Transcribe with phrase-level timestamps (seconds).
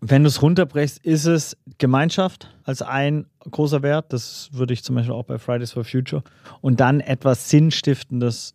[0.00, 4.12] Wenn du es runterbrechst, ist es Gemeinschaft als ein großer Wert.
[4.12, 6.22] Das würde ich zum Beispiel auch bei Fridays for Future.
[6.60, 8.54] Und dann etwas Sinnstiftendes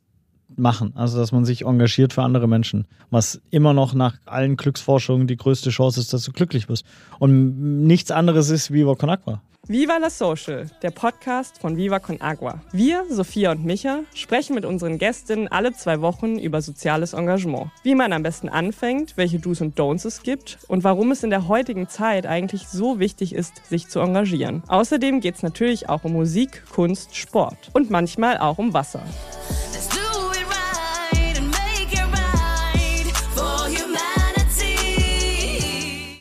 [0.55, 0.93] machen.
[0.95, 2.87] Also, dass man sich engagiert für andere Menschen.
[3.09, 6.85] Was immer noch nach allen Glücksforschungen die größte Chance ist, dass du glücklich wirst.
[7.19, 9.41] Und nichts anderes ist Con Agua.
[9.70, 12.61] Viva la Social, der Podcast von Viva Con Agua.
[12.73, 17.71] Wir, Sophia und Micha, sprechen mit unseren Gästinnen alle zwei Wochen über soziales Engagement.
[17.82, 21.29] Wie man am besten anfängt, welche Do's und Don'ts es gibt und warum es in
[21.29, 24.64] der heutigen Zeit eigentlich so wichtig ist, sich zu engagieren.
[24.68, 29.01] Außerdem geht es natürlich auch um Musik, Kunst, Sport und manchmal auch um Wasser.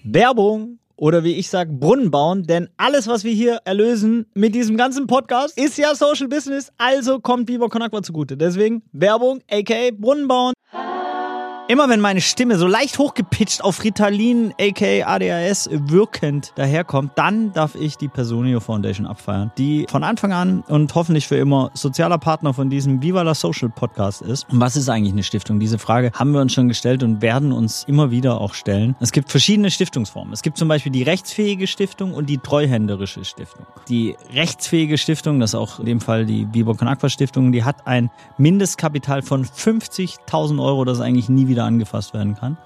[0.05, 4.77] Werbung oder wie ich sage, Brunnen bauen, denn alles, was wir hier erlösen mit diesem
[4.77, 8.37] ganzen Podcast, ist ja Social Business, also kommt Viva Con Agua zugute.
[8.37, 10.53] Deswegen Werbung, aka Brunnen bauen.
[11.69, 17.77] Immer wenn meine Stimme so leicht hochgepitcht auf Ritalin, aka ADHS, wirkend daherkommt, dann darf
[17.77, 22.53] ich die Personio Foundation abfeiern, die von Anfang an und hoffentlich für immer sozialer Partner
[22.53, 24.51] von diesem Viva la Social Podcast ist.
[24.51, 25.61] Und was ist eigentlich eine Stiftung?
[25.61, 28.97] Diese Frage haben wir uns schon gestellt und werden uns immer wieder auch stellen.
[28.99, 30.33] Es gibt verschiedene Stiftungsformen.
[30.35, 33.67] Es gibt zum Beispiel die rechtsfähige Stiftung und die treuhänderische Stiftung.
[33.89, 37.63] Die rechtsfähige Stiftung, das ist auch in dem Fall die Viva Con Aqua Stiftung, die
[37.63, 42.57] hat ein Mindestkapital von 50.000 Euro, das eigentlich nie wieder angefasst werden kann.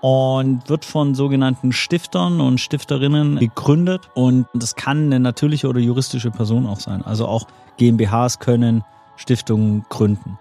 [0.00, 4.08] Und wird von sogenannten Stiftern und Stifterinnen gegründet.
[4.14, 7.02] Und das kann eine natürliche oder juristische Person auch sein.
[7.04, 8.84] Also auch GmbHs können
[9.16, 10.38] Stiftungen gründen.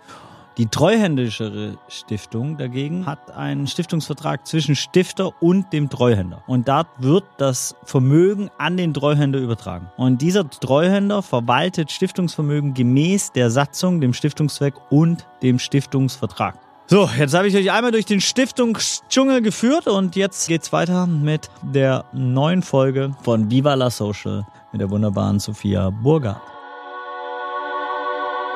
[0.58, 6.42] Die treuhändischere Stiftung dagegen hat einen Stiftungsvertrag zwischen Stifter und dem Treuhänder.
[6.48, 9.92] Und dort wird das Vermögen an den Treuhänder übertragen.
[9.98, 16.56] Und dieser Treuhänder verwaltet Stiftungsvermögen gemäß der Satzung, dem Stiftungszweck und dem Stiftungsvertrag.
[16.90, 21.50] So, jetzt habe ich euch einmal durch den Stiftungsdschungel geführt und jetzt geht's weiter mit
[21.62, 26.42] der neuen Folge von Viva la Social mit der wunderbaren Sophia Burger.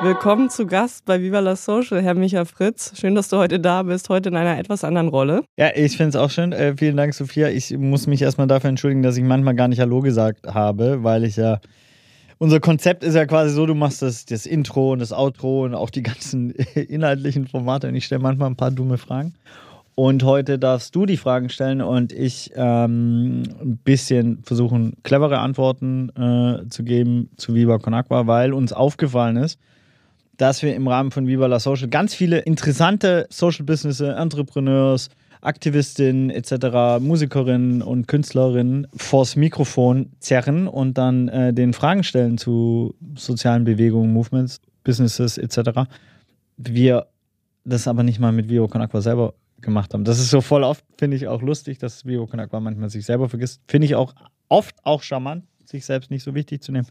[0.02, 2.94] Willkommen zu Gast bei Viva la Social, Herr Micha Fritz.
[2.98, 5.44] Schön, dass du heute da bist, heute in einer etwas anderen Rolle.
[5.58, 6.54] Ja, ich finde es auch schön.
[6.54, 7.50] Äh, vielen Dank, Sophia.
[7.50, 11.26] Ich muss mich erstmal dafür entschuldigen, dass ich manchmal gar nicht Hallo gesagt habe, weil
[11.26, 11.60] ich ja
[12.42, 15.76] unser Konzept ist ja quasi so, du machst das, das Intro und das Outro und
[15.76, 19.36] auch die ganzen inhaltlichen Formate und ich stelle manchmal ein paar dumme Fragen.
[19.94, 26.10] Und heute darfst du die Fragen stellen und ich ähm, ein bisschen versuchen, clevere Antworten
[26.16, 29.60] äh, zu geben zu Viva Con Agua, weil uns aufgefallen ist,
[30.38, 35.10] dass wir im Rahmen von Viva la Social ganz viele interessante Social Business Entrepreneurs,
[35.42, 42.96] Aktivistinnen etc., Musikerinnen und Künstlerinnen vors Mikrofon zerren und dann äh, den Fragen stellen zu
[43.16, 45.90] sozialen Bewegungen, Movements, Businesses etc.
[46.58, 47.08] Wir
[47.64, 50.04] das aber nicht mal mit Vio Con Aqua selber gemacht haben.
[50.04, 53.06] Das ist so voll oft, finde ich auch lustig, dass Vio Con Aqua manchmal sich
[53.06, 53.62] selber vergisst.
[53.68, 54.14] Finde ich auch
[54.50, 56.88] oft auch charmant, sich selbst nicht so wichtig zu nehmen.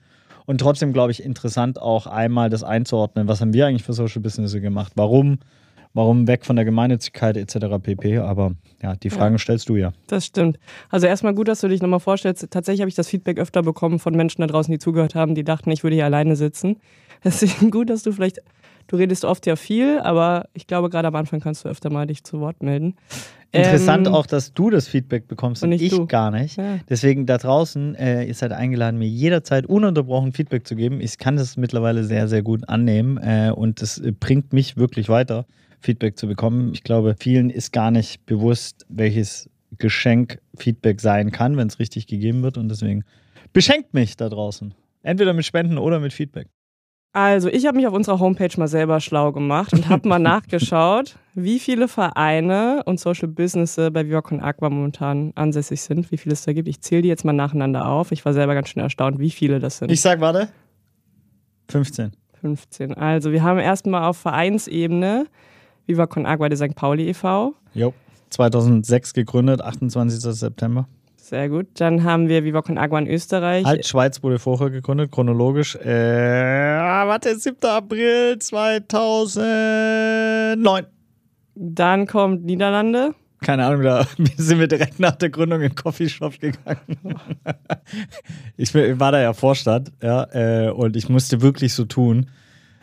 [0.46, 3.28] Und trotzdem, glaube ich, interessant auch einmal das einzuordnen.
[3.28, 4.92] Was haben wir eigentlich für Social Business gemacht?
[4.96, 5.38] Warum?
[5.94, 7.78] Warum weg von der Gemeinnützigkeit etc.
[7.82, 8.18] pp.
[8.18, 8.52] Aber
[8.82, 9.92] ja, die Fragen ja, stellst du ja.
[10.06, 10.58] Das stimmt.
[10.88, 12.46] Also erstmal gut, dass du dich nochmal vorstellst.
[12.50, 15.44] Tatsächlich habe ich das Feedback öfter bekommen von Menschen da draußen, die zugehört haben, die
[15.44, 16.76] dachten, ich würde hier alleine sitzen.
[17.24, 18.40] Deswegen gut, dass du vielleicht,
[18.86, 22.06] du redest oft ja viel, aber ich glaube, gerade am Anfang kannst du öfter mal
[22.06, 22.94] dich zu Wort melden.
[23.52, 26.06] Interessant ähm, auch, dass du das Feedback bekommst und, ich du.
[26.06, 26.56] gar nicht.
[26.56, 26.78] Ja.
[26.88, 31.00] Deswegen da draußen, äh, ihr seid eingeladen, mir jederzeit ununterbrochen Feedback zu geben.
[31.00, 35.46] Ich kann das mittlerweile sehr, sehr gut annehmen äh, und das bringt mich wirklich weiter.
[35.80, 36.72] Feedback zu bekommen.
[36.72, 39.48] Ich glaube, vielen ist gar nicht bewusst, welches
[39.78, 42.58] Geschenk Feedback sein kann, wenn es richtig gegeben wird.
[42.58, 43.04] Und deswegen
[43.52, 44.74] beschenkt mich da draußen.
[45.02, 46.48] Entweder mit Spenden oder mit Feedback.
[47.12, 51.16] Also, ich habe mich auf unserer Homepage mal selber schlau gemacht und habe mal nachgeschaut,
[51.34, 56.34] wie viele Vereine und Social Businesses bei Viva Con Aqua momentan ansässig sind, wie viele
[56.34, 56.68] es da gibt.
[56.68, 58.12] Ich zähle die jetzt mal nacheinander auf.
[58.12, 59.90] Ich war selber ganz schön erstaunt, wie viele das sind.
[59.90, 60.50] Ich sag, warte,
[61.68, 62.12] 15.
[62.40, 62.94] 15.
[62.94, 65.26] Also, wir haben erstmal auf Vereinsebene
[65.90, 66.74] Viva Con Agua de St.
[66.76, 67.52] Pauli e.V.
[67.74, 67.92] Jo,
[68.30, 70.20] 2006 gegründet, 28.
[70.20, 70.86] September.
[71.16, 71.66] Sehr gut.
[71.74, 73.64] Dann haben wir Viva Con Agua in Österreich.
[73.64, 75.74] Halt, Schweiz wurde vorher gegründet, chronologisch.
[75.74, 77.56] Äh, warte, 7.
[77.68, 80.86] April 2009.
[81.56, 83.16] Dann kommt Niederlande.
[83.40, 84.06] Keine Ahnung, da
[84.36, 86.96] sind wir direkt nach der Gründung in den Coffeeshop gegangen.
[88.56, 92.30] ich war da ja Vorstadt, ja, äh, und ich musste wirklich so tun,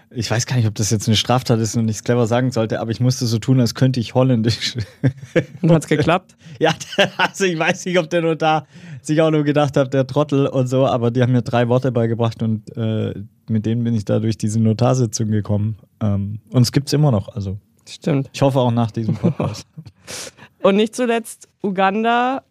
[0.09, 2.51] ich weiß gar nicht, ob das jetzt eine Straftat ist und ich es clever sagen
[2.51, 4.77] sollte, aber ich musste so tun, als könnte ich Holländisch.
[5.61, 6.35] Und hat's geklappt?
[6.59, 6.73] Ja,
[7.17, 8.65] also ich weiß nicht, ob der nur da
[9.03, 11.91] sich auch nur gedacht hat, der Trottel und so, aber die haben mir drei Worte
[11.91, 13.13] beigebracht und äh,
[13.47, 15.77] mit denen bin ich da durch diese Notarsitzung gekommen.
[16.01, 17.59] Ähm, und es gibt es immer noch, also.
[17.87, 18.31] Stimmt.
[18.33, 19.67] Ich hoffe auch nach diesem Podcast.
[20.63, 22.41] und nicht zuletzt Uganda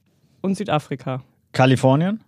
[0.41, 1.25] und Südafrika.
[1.51, 2.21] Kalifornien.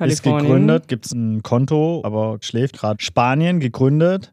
[0.00, 3.02] Ist gegründet, gibt es ein Konto, aber schläft gerade.
[3.02, 4.32] Spanien gegründet,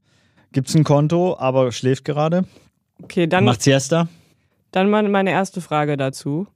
[0.53, 2.45] gibt es ein Konto, aber schläft gerade.
[3.01, 3.45] Okay, dann.
[3.45, 4.07] Macht Siesta.
[4.71, 6.47] Dann meine erste Frage dazu.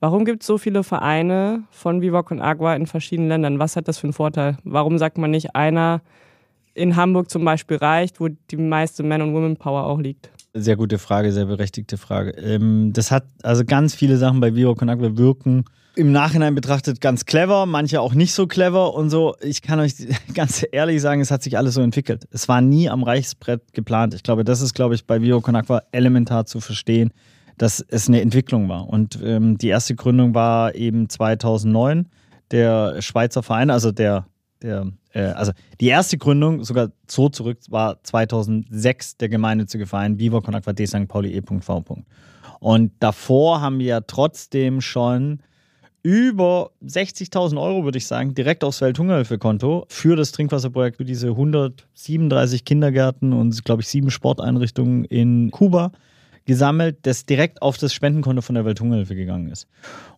[0.00, 3.58] Warum gibt es so viele Vereine von Viva Con Agua in verschiedenen Ländern?
[3.58, 4.56] Was hat das für einen Vorteil?
[4.62, 6.02] Warum sagt man nicht, einer
[6.74, 10.30] in Hamburg zum Beispiel reicht, wo die meiste Man- und Women-Power auch liegt?
[10.54, 12.30] Sehr gute Frage, sehr berechtigte Frage.
[12.30, 15.64] Ähm, das hat also ganz viele Sachen bei Viva Con Agua wirken
[15.98, 19.34] im Nachhinein betrachtet ganz clever, manche auch nicht so clever und so.
[19.42, 19.94] Ich kann euch
[20.34, 22.26] ganz ehrlich sagen, es hat sich alles so entwickelt.
[22.30, 24.14] Es war nie am Reichsbrett geplant.
[24.14, 27.12] Ich glaube, das ist, glaube ich, bei Viva Con Agua elementar zu verstehen
[27.58, 28.88] dass es eine Entwicklung war.
[28.88, 32.08] Und ähm, die erste Gründung war eben 2009.
[32.50, 34.26] Der Schweizer Verein, also der,
[34.62, 40.40] der äh, also die erste Gründung, sogar so zurück, war 2006 der gemeinnützige Verein Viva
[40.40, 41.08] Con Aqua de St.
[41.08, 41.84] Pauli e.v.
[42.60, 45.40] Und davor haben wir ja trotzdem schon
[46.02, 52.64] über 60.000 Euro, würde ich sagen, direkt aufs Welthungerhilfekonto für das Trinkwasserprojekt, für diese 137
[52.64, 55.92] Kindergärten und, glaube ich, sieben Sporteinrichtungen in Kuba
[56.48, 59.66] gesammelt, das direkt auf das Spendenkonto von der Welthungerhilfe gegangen ist.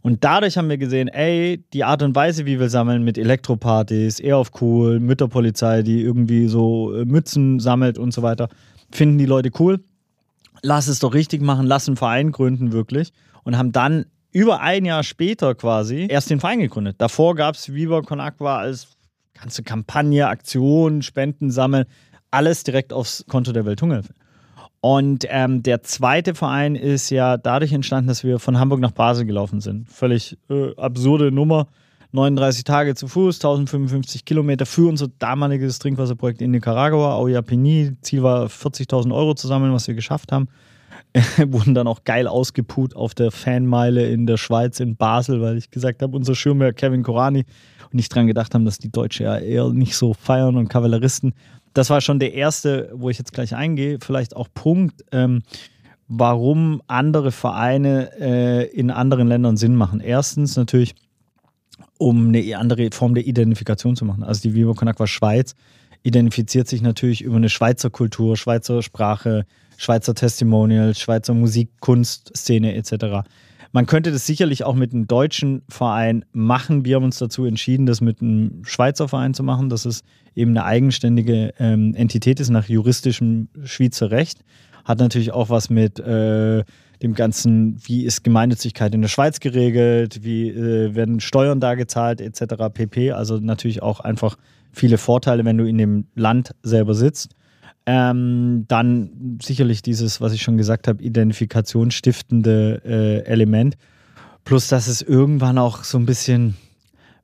[0.01, 4.21] Und dadurch haben wir gesehen, ey, die Art und Weise, wie wir sammeln mit Elektropartys,
[4.21, 8.49] eher auf cool, Mütterpolizei, die irgendwie so äh, Mützen sammelt und so weiter,
[8.93, 9.81] finden die Leute cool.
[10.63, 13.13] Lass es doch richtig machen, lass einen Verein gründen wirklich
[13.43, 16.97] und haben dann über ein Jahr später quasi erst den Verein gegründet.
[16.99, 18.89] Davor gab es Viva Con Aqua als
[19.35, 21.87] ganze Kampagne, Aktion, Spenden sammeln,
[22.31, 24.15] alles direkt aufs Konto der Welthungerhilfe.
[24.81, 29.27] Und ähm, der zweite Verein ist ja dadurch entstanden, dass wir von Hamburg nach Basel
[29.27, 29.89] gelaufen sind.
[29.89, 31.67] Völlig äh, absurde Nummer.
[32.13, 37.93] 39 Tage zu Fuß, 1055 Kilometer für unser damaliges Trinkwasserprojekt in Nicaragua, Auyapini.
[38.01, 40.49] Ziel war 40.000 Euro zu sammeln, was wir geschafft haben.
[41.49, 45.71] wurden dann auch geil ausgeput auf der Fanmeile in der Schweiz, in Basel, weil ich
[45.71, 47.45] gesagt habe, unser Schirmherr Kevin Korani
[47.85, 51.35] und nicht dran gedacht haben, dass die Deutsche ja eher nicht so feiern und Kavalleristen
[51.75, 55.43] das war schon der erste, wo ich jetzt gleich eingehe, vielleicht auch Punkt, ähm,
[56.09, 60.01] warum andere Vereine äh, in anderen Ländern Sinn machen.
[60.01, 60.95] Erstens natürlich,
[61.99, 64.25] um eine andere Form der Identifikation zu machen.
[64.25, 65.55] Also die Vivo Con Aqua Schweiz
[66.03, 73.27] identifiziert sich natürlich über eine Schweizer Kultur, Schweizer Sprache, Schweizer Testimonials, Schweizer Musik, Kunstszene etc.
[73.73, 76.85] Man könnte das sicherlich auch mit einem deutschen Verein machen.
[76.85, 80.03] Wir haben uns dazu entschieden, das mit einem Schweizer Verein zu machen, dass es
[80.35, 84.41] eben eine eigenständige ähm, Entität ist nach juristischem Schweizer Recht.
[84.85, 86.65] Hat natürlich auch was mit äh,
[87.03, 92.21] dem ganzen, wie ist Gemeinnützigkeit in der Schweiz geregelt, wie äh, werden Steuern da gezahlt
[92.21, 92.55] etc.
[92.73, 93.13] pp.
[93.13, 94.37] Also natürlich auch einfach
[94.73, 97.35] viele Vorteile, wenn du in dem Land selber sitzt.
[97.87, 103.77] Ähm, dann sicherlich dieses, was ich schon gesagt habe, identifikationsstiftende äh, Element.
[104.45, 106.57] Plus, dass es irgendwann auch so ein bisschen,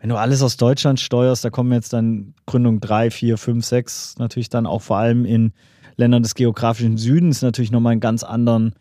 [0.00, 4.19] wenn du alles aus Deutschland steuerst, da kommen jetzt dann Gründung 3, 4, 5, 6,
[4.19, 5.52] natürlich dann auch vor allem in
[5.96, 8.75] Ländern des geografischen Südens natürlich nochmal einen ganz anderen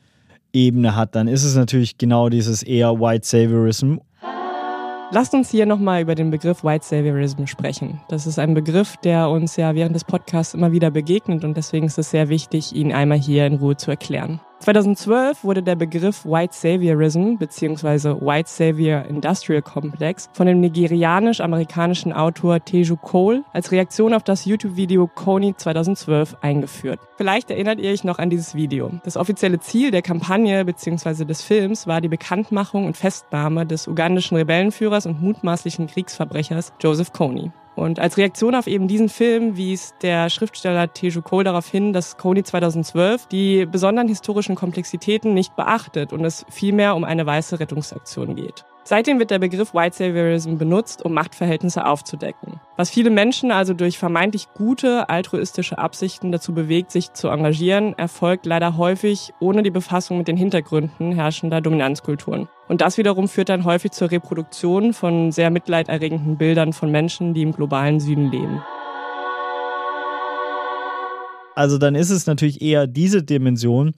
[0.54, 3.98] Ebene hat, dann ist es natürlich genau dieses eher White Saviorism
[5.12, 8.02] Lasst uns hier nochmal über den Begriff White Saviorism sprechen.
[8.08, 11.86] Das ist ein Begriff, der uns ja während des Podcasts immer wieder begegnet und deswegen
[11.86, 14.42] ist es sehr wichtig, ihn einmal hier in Ruhe zu erklären.
[14.60, 18.16] 2012 wurde der Begriff White Saviorism bzw.
[18.22, 25.08] White Savior Industrial Complex von dem nigerianisch-amerikanischen Autor Teju Cole als Reaktion auf das YouTube-Video
[25.08, 27.00] Kony 2012 eingeführt.
[27.18, 28.92] Vielleicht erinnert ihr euch noch an dieses Video.
[29.04, 31.26] Das offizielle Ziel der Kampagne bzw.
[31.26, 37.52] des Films war die Bekanntmachung und Festnahme des ugandischen Rebellenführers und mutmaßlichen Kriegsverbrechers Joseph Kony.
[37.76, 42.18] Und als Reaktion auf eben diesen Film wies der Schriftsteller Teju Cole darauf hin, dass
[42.18, 48.36] Kony 2012 die besonderen historischen Komplexitäten nicht beachtet und es vielmehr um eine weiße Rettungsaktion
[48.36, 48.66] geht.
[48.88, 52.60] Seitdem wird der Begriff White Saviorism benutzt, um Machtverhältnisse aufzudecken.
[52.78, 58.46] Was viele Menschen also durch vermeintlich gute, altruistische Absichten dazu bewegt, sich zu engagieren, erfolgt
[58.46, 62.48] leider häufig ohne die Befassung mit den Hintergründen herrschender Dominanzkulturen.
[62.68, 67.42] Und das wiederum führt dann häufig zur Reproduktion von sehr mitleiderregenden Bildern von Menschen, die
[67.42, 68.62] im globalen Süden leben.
[71.56, 73.96] Also dann ist es natürlich eher diese Dimension,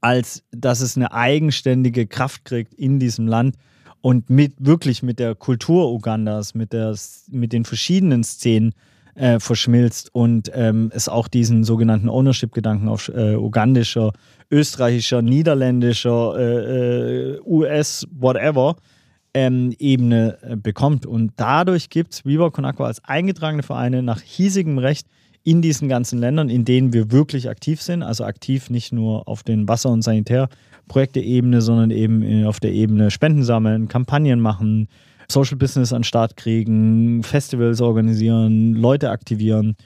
[0.00, 3.54] als dass es eine eigenständige Kraft kriegt in diesem Land
[4.02, 6.94] und mit wirklich mit der Kultur Ugandas, mit, der,
[7.30, 8.74] mit den verschiedenen Szenen
[9.14, 14.12] äh, verschmilzt und ähm, es auch diesen sogenannten Ownership-Gedanken auf äh, ugandischer,
[14.50, 18.76] österreichischer, niederländischer, äh, äh US, whatever,
[19.34, 21.06] ähm, Ebene äh, bekommt.
[21.06, 25.06] Und dadurch gibt es Viva Con Aqua als eingetragene Vereine nach hiesigem Recht
[25.44, 28.02] in diesen ganzen Ländern, in denen wir wirklich aktiv sind.
[28.02, 30.02] Also aktiv nicht nur auf den Wasser- und
[30.92, 34.88] Sanitärprojekte-Ebene, sondern eben auf der Ebene Spenden sammeln, Kampagnen machen,
[35.28, 39.76] Social Business an den Start kriegen, Festivals organisieren, Leute aktivieren.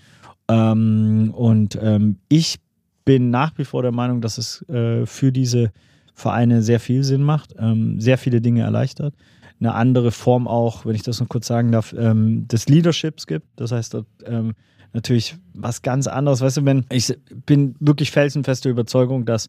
[0.49, 2.59] Ähm, und ähm, ich
[3.05, 5.73] bin nach wie vor der Meinung, dass es äh, für diese
[6.15, 9.15] Vereine sehr viel Sinn macht, ähm, sehr viele Dinge erleichtert.
[9.61, 13.47] Eine andere Form auch, wenn ich das noch kurz sagen darf, ähm, des Leaderships gibt.
[13.57, 14.55] Das heißt, ähm,
[14.93, 16.41] natürlich was ganz anderes.
[16.41, 17.15] Weißt du, wenn ich
[17.47, 19.49] bin wirklich felsenfeste Überzeugung, dass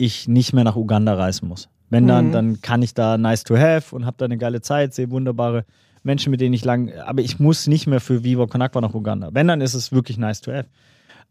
[0.00, 1.68] ich nicht mehr nach Uganda reisen muss.
[1.90, 2.32] Wenn dann, mhm.
[2.32, 5.64] dann kann ich da nice to have und habe da eine geile Zeit, sehe wunderbare
[6.02, 9.30] Menschen, mit denen ich lang, aber ich muss nicht mehr für Viva Konakwa nach Uganda.
[9.32, 10.66] Wenn, dann ist es wirklich nice to have.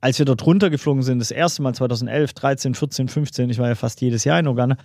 [0.01, 3.75] Als wir dort runtergeflogen sind, das erste Mal 2011, 13, 14, 15, ich war ja
[3.75, 4.77] fast jedes Jahr in Uganda,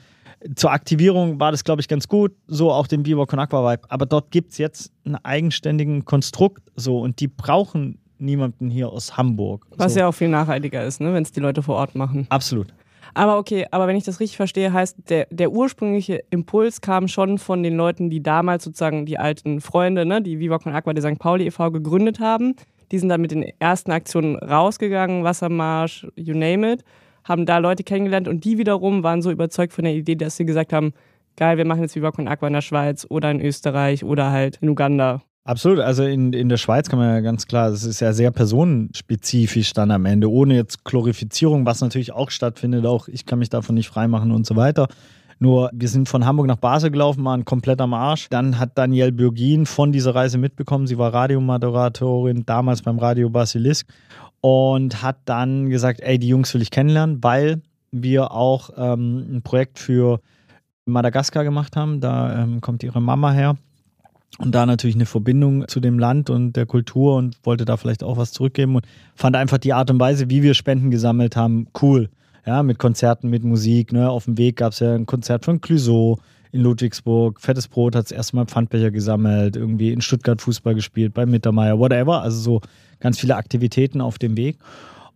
[0.56, 3.82] zur Aktivierung war das, glaube ich, ganz gut, so auch den Viva Konakwa Vibe.
[3.90, 9.16] Aber dort gibt es jetzt einen eigenständigen Konstrukt so und die brauchen niemanden hier aus
[9.16, 9.66] Hamburg.
[9.76, 10.00] Was so.
[10.00, 12.26] ja auch viel nachhaltiger ist, ne, wenn es die Leute vor Ort machen.
[12.30, 12.72] Absolut.
[13.14, 17.38] Aber okay, aber wenn ich das richtig verstehe, heißt, der, der ursprüngliche Impuls kam schon
[17.38, 21.02] von den Leuten, die damals sozusagen die alten Freunde, ne, die Viva Con Aqua de
[21.02, 21.20] St.
[21.20, 21.70] Pauli e.V.
[21.70, 22.56] gegründet haben.
[22.90, 26.84] Die sind dann mit den ersten Aktionen rausgegangen, Wassermarsch, you name it,
[27.22, 30.44] haben da Leute kennengelernt und die wiederum waren so überzeugt von der Idee, dass sie
[30.44, 30.92] gesagt haben,
[31.36, 34.58] geil, wir machen jetzt Viva Con Aqua in der Schweiz oder in Österreich oder halt
[34.60, 38.00] in Uganda Absolut, also in, in der Schweiz kann man ja ganz klar, das ist
[38.00, 43.26] ja sehr personenspezifisch dann am Ende, ohne jetzt Glorifizierung, was natürlich auch stattfindet, auch ich
[43.26, 44.88] kann mich davon nicht freimachen und so weiter.
[45.38, 48.28] Nur wir sind von Hamburg nach Basel gelaufen, waren komplett am Arsch.
[48.30, 50.86] Dann hat Danielle Bürgin von dieser Reise mitbekommen.
[50.86, 53.86] Sie war Radiomoderatorin damals beim Radio Basilisk
[54.40, 57.60] und hat dann gesagt, ey, die Jungs will ich kennenlernen, weil
[57.90, 60.20] wir auch ähm, ein Projekt für
[60.86, 62.00] Madagaskar gemacht haben.
[62.00, 63.56] Da ähm, kommt ihre Mama her
[64.38, 68.02] und da natürlich eine Verbindung zu dem Land und der Kultur und wollte da vielleicht
[68.02, 71.68] auch was zurückgeben und fand einfach die Art und Weise, wie wir Spenden gesammelt haben,
[71.80, 72.08] cool.
[72.46, 73.92] Ja, mit Konzerten, mit Musik.
[73.92, 74.10] Ne?
[74.10, 76.18] Auf dem Weg gab es ja ein Konzert von Clouseau
[76.52, 77.40] in Ludwigsburg.
[77.40, 82.20] Fettes Brot hat es erstmal Pfandbecher gesammelt, irgendwie in Stuttgart Fußball gespielt, bei Mittermeier, whatever.
[82.20, 82.60] Also so
[83.00, 84.58] ganz viele Aktivitäten auf dem Weg.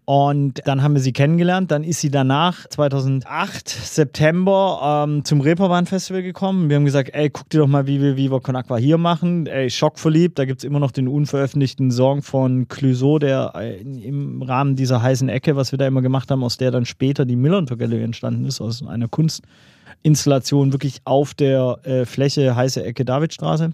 [0.08, 1.70] Und dann haben wir sie kennengelernt.
[1.70, 6.70] Dann ist sie danach, 2008, September, ähm, zum Reeperbahn Festival gekommen.
[6.70, 9.46] Wir haben gesagt, ey, guck dir doch mal, wie wir Viva Con Aqua hier machen.
[9.46, 10.38] Ey, schockverliebt.
[10.38, 15.02] Da gibt es immer noch den unveröffentlichten Song von Clouseau, der äh, im Rahmen dieser
[15.02, 18.02] heißen Ecke, was wir da immer gemacht haben, aus der dann später die Millern Gallery
[18.02, 23.72] entstanden ist, aus einer Kunstinstallation wirklich auf der äh, Fläche heiße Ecke Davidstraße.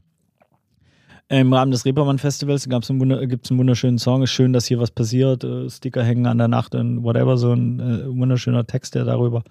[1.29, 4.23] Im Rahmen des Reeperbahn-Festivals gibt es einen, wunderschönen Song.
[4.23, 5.43] Ist schön, dass hier was passiert.
[5.43, 7.39] Äh, Sticker hängen an der Nacht und whatever.
[7.39, 9.43] So ein äh, wunderschöner Text, der darüber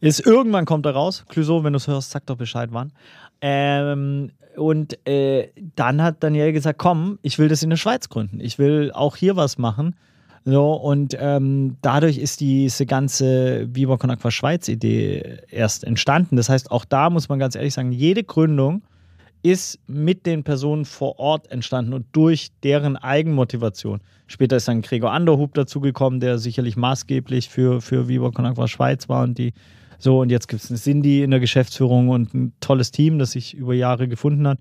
[0.00, 0.24] ist.
[0.26, 1.24] Irgendwann kommt er raus.
[1.28, 2.92] Clouseau, wenn du es hörst, sag doch Bescheid, wann.
[3.40, 8.38] Ähm, und äh, dann hat Daniel gesagt: Komm, ich will das in der Schweiz gründen.
[8.40, 9.96] Ich will auch hier was machen.
[10.44, 16.36] So, und ähm, dadurch ist diese ganze Viva Con Aqua Schweiz-Idee erst entstanden.
[16.36, 18.82] Das heißt, auch da muss man ganz ehrlich sagen, jede Gründung
[19.44, 24.00] ist mit den Personen vor Ort entstanden und durch deren Eigenmotivation.
[24.26, 29.08] Später ist dann Gregor Anderhub dazugekommen, der sicherlich maßgeblich für, für Viva Con Agua Schweiz
[29.10, 29.52] war und die
[29.98, 33.32] so, und jetzt gibt es eine Cindy in der Geschäftsführung und ein tolles Team, das
[33.32, 34.58] sich über Jahre gefunden hat.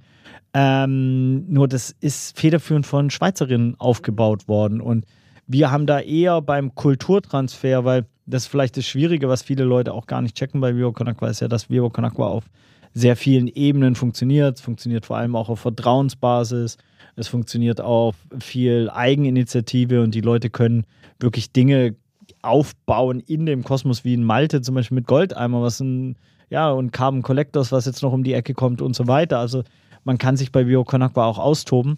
[0.53, 4.79] Ähm, nur das ist federführend von Schweizerinnen aufgebaut worden.
[4.79, 5.05] Und
[5.47, 9.93] wir haben da eher beim Kulturtransfer, weil das ist vielleicht das Schwierige, was viele Leute
[9.93, 12.45] auch gar nicht checken bei Viva Con Agua, ist ja, dass Viva Con Agua auf
[12.93, 14.57] sehr vielen Ebenen funktioniert.
[14.57, 16.77] Es funktioniert vor allem auch auf Vertrauensbasis.
[17.15, 20.85] Es funktioniert auf viel Eigeninitiative und die Leute können
[21.19, 21.95] wirklich Dinge
[22.41, 26.17] aufbauen in dem Kosmos wie in Malte, zum Beispiel mit Goldeimer, was ein,
[26.49, 29.39] ja, und Carbon Collectors, was jetzt noch um die Ecke kommt und so weiter.
[29.39, 29.63] Also
[30.03, 31.97] man kann sich bei BioConagua auch austoben,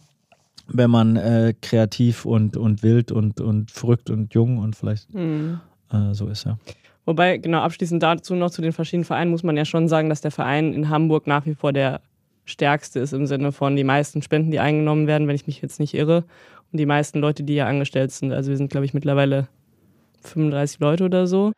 [0.67, 5.59] wenn man äh, kreativ und, und wild und, und verrückt und jung und vielleicht mhm.
[5.91, 6.57] äh, so ist, ja.
[7.05, 10.21] Wobei, genau, abschließend dazu noch zu den verschiedenen Vereinen muss man ja schon sagen, dass
[10.21, 12.01] der Verein in Hamburg nach wie vor der
[12.45, 15.79] stärkste ist im Sinne von die meisten Spenden, die eingenommen werden, wenn ich mich jetzt
[15.79, 16.24] nicht irre.
[16.71, 18.33] Und die meisten Leute, die hier angestellt sind.
[18.33, 19.47] Also wir sind, glaube ich, mittlerweile
[20.24, 21.53] 35 Leute oder so.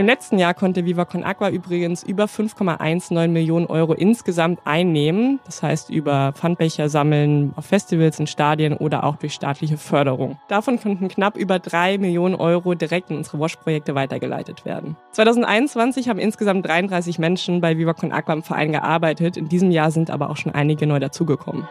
[0.00, 5.40] Im letzten Jahr konnte Viva Con Aqua übrigens über 5,19 Millionen Euro insgesamt einnehmen.
[5.44, 10.38] Das heißt über Pfandbecher sammeln auf Festivals, in Stadien oder auch durch staatliche Förderung.
[10.48, 14.96] Davon konnten knapp über 3 Millionen Euro direkt in unsere Wash-Projekte weitergeleitet werden.
[15.10, 19.36] 2021 haben insgesamt 33 Menschen bei Viva Con Aqua im Verein gearbeitet.
[19.36, 21.68] In diesem Jahr sind aber auch schon einige neu dazugekommen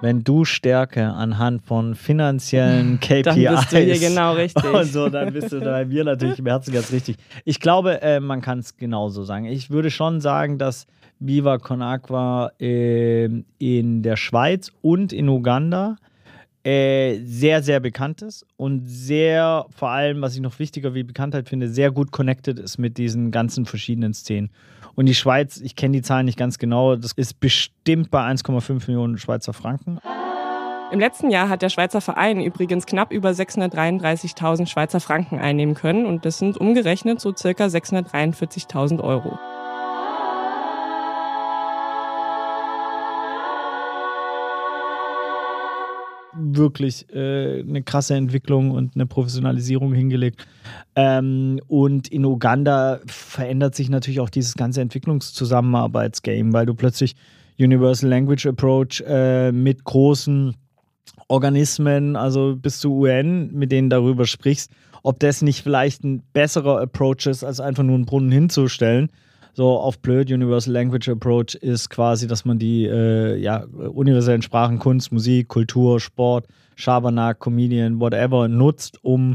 [0.00, 4.64] wenn du Stärke anhand von finanziellen KPIs dann bist du hier genau richtig.
[4.64, 7.16] und so, dann bist du bei mir natürlich im Herzen ganz richtig.
[7.44, 9.46] Ich glaube, äh, man kann es genauso sagen.
[9.46, 10.86] Ich würde schon sagen, dass
[11.20, 13.28] Viva Con Aqua äh,
[13.58, 15.96] in der Schweiz und in Uganda
[16.64, 21.48] äh, sehr, sehr bekannt ist und sehr, vor allem, was ich noch wichtiger wie Bekanntheit
[21.48, 24.50] finde, sehr gut connected ist mit diesen ganzen verschiedenen Szenen.
[24.94, 28.88] Und die Schweiz, ich kenne die Zahlen nicht ganz genau, das ist bestimmt bei 1,5
[28.88, 30.00] Millionen Schweizer Franken.
[30.90, 36.06] Im letzten Jahr hat der Schweizer Verein übrigens knapp über 633.000 Schweizer Franken einnehmen können
[36.06, 39.38] und das sind umgerechnet so circa 643.000 Euro.
[46.58, 50.46] Wirklich äh, eine krasse Entwicklung und eine Professionalisierung hingelegt.
[50.94, 57.16] Ähm, und in Uganda verändert sich natürlich auch dieses ganze Entwicklungszusammenarbeitsgame, weil du plötzlich
[57.58, 60.54] Universal Language Approach äh, mit großen
[61.28, 64.70] Organismen, also bis zu UN, mit denen darüber sprichst,
[65.02, 69.10] ob das nicht vielleicht ein besserer Approach ist, als einfach nur einen Brunnen hinzustellen
[69.58, 74.78] so auf blöd Universal Language Approach ist quasi, dass man die äh, ja, universellen Sprachen,
[74.78, 76.46] Kunst, Musik, Kultur, Sport,
[76.76, 79.34] Schabernack, Comedian, whatever nutzt, um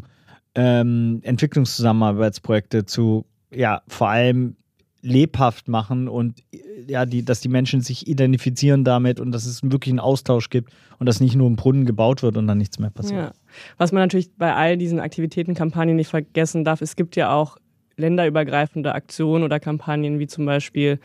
[0.56, 4.56] ähm, Entwicklungszusammenarbeitsprojekte zu, ja, vor allem
[5.02, 6.42] lebhaft machen und
[6.88, 10.72] ja, die, dass die Menschen sich identifizieren damit und dass es wirklich einen Austausch gibt
[11.00, 13.20] und dass nicht nur ein Brunnen gebaut wird und dann nichts mehr passiert.
[13.20, 13.34] Ja.
[13.78, 17.58] Was man natürlich bei all diesen Aktivitäten, Kampagnen nicht vergessen darf, es gibt ja auch
[17.98, 21.00] länderübergreifende Aktionen oder Kampagnen wie zum Beispiel,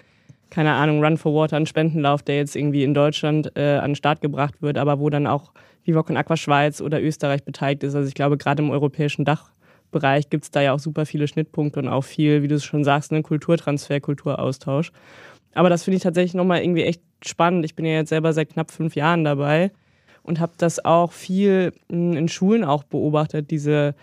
[0.50, 3.96] keine Ahnung, Run for Water, ein Spendenlauf, der jetzt irgendwie in Deutschland äh, an den
[3.96, 5.52] Start gebracht wird, aber wo dann auch
[5.84, 7.94] Viva con Aqua Schweiz oder Österreich beteiligt ist.
[7.94, 11.80] Also ich glaube, gerade im europäischen Dachbereich gibt es da ja auch super viele Schnittpunkte
[11.80, 14.92] und auch viel, wie du es schon sagst, einen Kulturtransfer, Kulturaustausch.
[15.54, 17.64] Aber das finde ich tatsächlich nochmal irgendwie echt spannend.
[17.64, 19.72] Ich bin ja jetzt selber seit knapp fünf Jahren dabei
[20.22, 23.94] und habe das auch viel in Schulen auch beobachtet, diese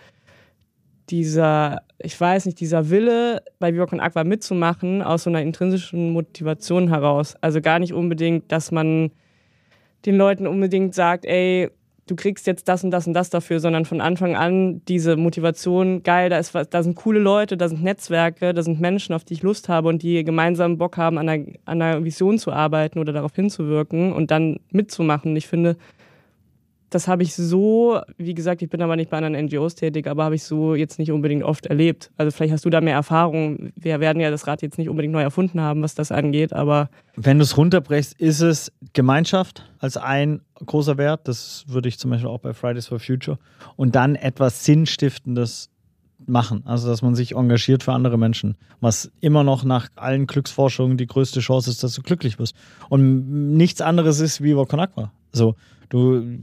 [1.10, 6.12] dieser, ich weiß nicht, dieser Wille, bei Viva Con Aqua mitzumachen, aus so einer intrinsischen
[6.12, 7.34] Motivation heraus.
[7.40, 9.10] Also gar nicht unbedingt, dass man
[10.04, 11.70] den Leuten unbedingt sagt, ey,
[12.06, 16.02] du kriegst jetzt das und das und das dafür, sondern von Anfang an diese Motivation,
[16.02, 19.24] geil, da, ist was, da sind coole Leute, da sind Netzwerke, da sind Menschen, auf
[19.24, 22.52] die ich Lust habe und die gemeinsam Bock haben, an einer, an einer Vision zu
[22.52, 25.34] arbeiten oder darauf hinzuwirken und dann mitzumachen.
[25.34, 25.76] Ich finde,
[26.96, 30.24] das habe ich so, wie gesagt, ich bin aber nicht bei anderen NGOs tätig, aber
[30.24, 32.10] habe ich so jetzt nicht unbedingt oft erlebt.
[32.16, 33.70] Also vielleicht hast du da mehr Erfahrung.
[33.76, 36.88] Wir werden ja das Rad jetzt nicht unbedingt neu erfunden haben, was das angeht, aber.
[37.14, 41.28] Wenn du es runterbrechst, ist es Gemeinschaft als ein großer Wert.
[41.28, 43.38] Das würde ich zum Beispiel auch bei Fridays for Future.
[43.76, 45.68] Und dann etwas Sinnstiftendes
[46.24, 46.62] machen.
[46.64, 48.56] Also, dass man sich engagiert für andere Menschen.
[48.80, 52.56] Was immer noch nach allen Glücksforschungen die größte Chance ist, dass du glücklich wirst.
[52.88, 55.12] Und nichts anderes ist wie Aqua.
[55.32, 55.56] So,
[55.90, 56.38] du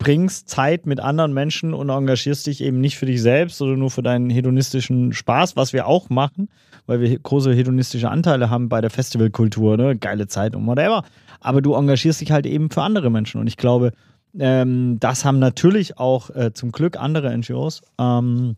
[0.00, 3.90] verbringst Zeit mit anderen Menschen und engagierst dich eben nicht für dich selbst oder nur
[3.90, 6.48] für deinen hedonistischen Spaß, was wir auch machen,
[6.86, 9.96] weil wir große hedonistische Anteile haben bei der Festivalkultur, ne?
[9.96, 11.04] geile Zeit und whatever.
[11.40, 13.42] Aber du engagierst dich halt eben für andere Menschen.
[13.42, 13.92] Und ich glaube,
[14.38, 17.82] ähm, das haben natürlich auch äh, zum Glück andere NGOs.
[17.98, 18.56] Ähm,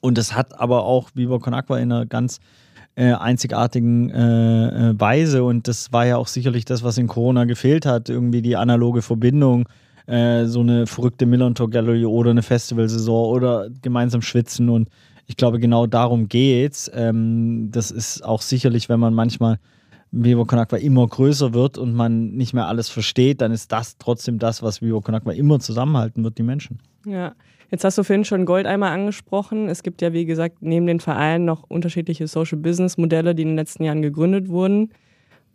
[0.00, 2.38] und das hat aber auch Viva Con Aqua in einer ganz
[2.94, 5.42] äh, einzigartigen äh, äh, Weise.
[5.42, 9.02] Und das war ja auch sicherlich das, was in Corona gefehlt hat, irgendwie die analoge
[9.02, 9.68] Verbindung,
[10.08, 14.68] äh, so eine verrückte Millantor Gallery oder eine Festivalsaison oder gemeinsam schwitzen.
[14.68, 14.88] Und
[15.26, 16.90] ich glaube, genau darum geht's.
[16.94, 19.58] Ähm, das ist auch sicherlich, wenn man manchmal
[20.10, 23.98] Vivo Con Aqua immer größer wird und man nicht mehr alles versteht, dann ist das
[23.98, 26.78] trotzdem das, was Vivo Con Aqua immer zusammenhalten wird, die Menschen.
[27.04, 27.34] Ja,
[27.70, 29.68] Jetzt hast du vorhin schon Goldeimer angesprochen.
[29.68, 33.48] Es gibt ja, wie gesagt, neben den Vereinen noch unterschiedliche Social Business Modelle, die in
[33.48, 34.90] den letzten Jahren gegründet wurden.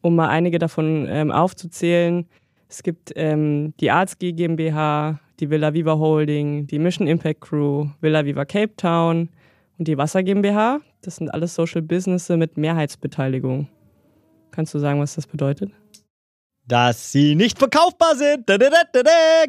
[0.01, 2.27] Um mal einige davon ähm, aufzuzählen.
[2.73, 8.25] Es gibt ähm, die Arztg GmbH, die Villa Viva Holding, die Mission Impact Crew, Villa
[8.25, 9.29] Viva Cape Town
[9.77, 10.79] und die Wasser GmbH.
[11.03, 13.67] Das sind alles Social Businesses mit Mehrheitsbeteiligung.
[14.49, 15.71] Kannst du sagen, was das bedeutet?
[16.65, 18.47] dass sie nicht verkaufbar sind.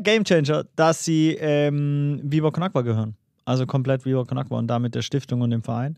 [0.03, 0.65] Game Changer.
[0.77, 3.17] Dass sie ähm, Viva Con Aqua gehören.
[3.47, 5.97] Also komplett Viva Con Aqua und damit der Stiftung und dem Verein.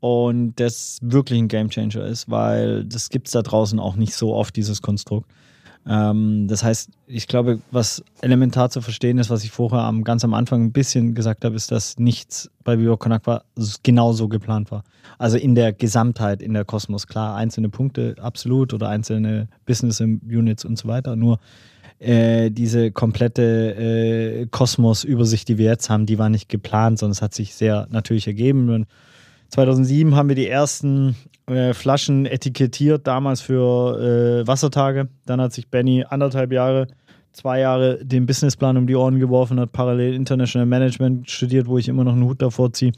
[0.00, 4.14] Und das wirklich ein Game Changer ist, weil das gibt es da draußen auch nicht
[4.14, 5.30] so oft, dieses Konstrukt.
[5.88, 10.22] Ähm, das heißt, ich glaube, was elementar zu verstehen ist, was ich vorher am, ganz
[10.22, 13.42] am Anfang ein bisschen gesagt habe, ist, dass nichts bei Viva Con Aqua
[13.82, 14.84] genau so geplant war.
[15.16, 17.06] Also in der Gesamtheit, in der Kosmos.
[17.06, 21.16] Klar, einzelne Punkte absolut oder einzelne Business Units und so weiter.
[21.16, 21.40] Nur
[22.00, 27.22] äh, diese komplette äh, Kosmos-Übersicht, die wir jetzt haben, die war nicht geplant, sondern es
[27.22, 28.68] hat sich sehr natürlich ergeben.
[28.68, 28.86] Und
[29.48, 31.16] 2007 haben wir die ersten
[31.48, 35.08] äh, Flaschen etikettiert, damals für äh, Wassertage.
[35.26, 36.88] Dann hat sich Benny anderthalb Jahre,
[37.32, 41.88] zwei Jahre den Businessplan um die Ohren geworfen, hat parallel International Management studiert, wo ich
[41.88, 42.92] immer noch einen Hut davor ziehe.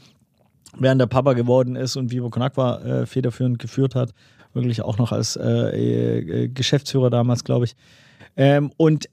[0.77, 4.13] Während der Papa geworden ist und Vivo Con Aqua äh, federführend geführt hat,
[4.53, 7.75] wirklich auch noch als äh, äh, Geschäftsführer damals, glaube ich.
[8.37, 9.09] Ähm, und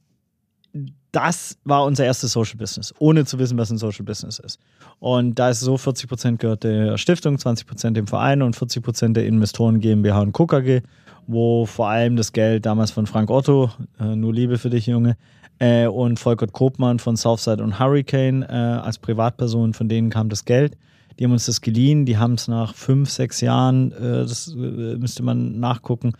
[1.19, 4.61] das war unser erstes Social Business, ohne zu wissen, was ein Social Business ist.
[5.01, 8.83] Und da ist so, 40 Prozent gehört der Stiftung, 20 Prozent dem Verein und 40
[8.83, 10.83] Prozent der Investoren GmbH und KKG,
[11.27, 15.17] wo vor allem das Geld damals von Frank Otto, äh, nur Liebe für dich, Junge,
[15.59, 20.45] äh, und Volkert Kopmann von Southside und Hurricane äh, als Privatperson, von denen kam das
[20.45, 20.77] Geld.
[21.19, 24.97] Die haben uns das geliehen, die haben es nach fünf, sechs Jahren, äh, das äh,
[24.97, 26.13] müsste man nachgucken,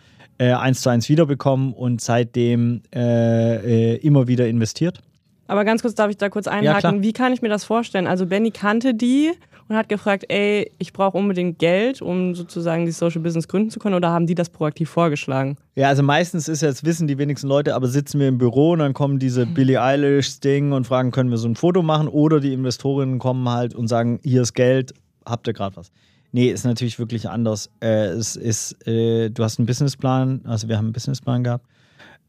[0.45, 5.01] eins zu eins wiederbekommen und seitdem äh, immer wieder investiert.
[5.47, 6.97] Aber ganz kurz, darf ich da kurz einhaken?
[6.97, 8.05] Ja, Wie kann ich mir das vorstellen?
[8.05, 9.31] Also Benny kannte die
[9.67, 13.79] und hat gefragt, ey, ich brauche unbedingt Geld, um sozusagen die Social Business gründen zu
[13.79, 15.57] können oder haben die das proaktiv vorgeschlagen?
[15.75, 18.79] Ja, also meistens ist jetzt, wissen die wenigsten Leute, aber sitzen wir im Büro und
[18.79, 22.53] dann kommen diese Billie Eilish-Ding und fragen, können wir so ein Foto machen oder die
[22.53, 24.93] Investorinnen kommen halt und sagen, hier ist Geld,
[25.25, 25.91] habt ihr gerade was?
[26.31, 27.71] Nee, ist natürlich wirklich anders.
[27.81, 31.65] Äh, es ist, äh, du hast einen Businessplan, also wir haben einen Businessplan gehabt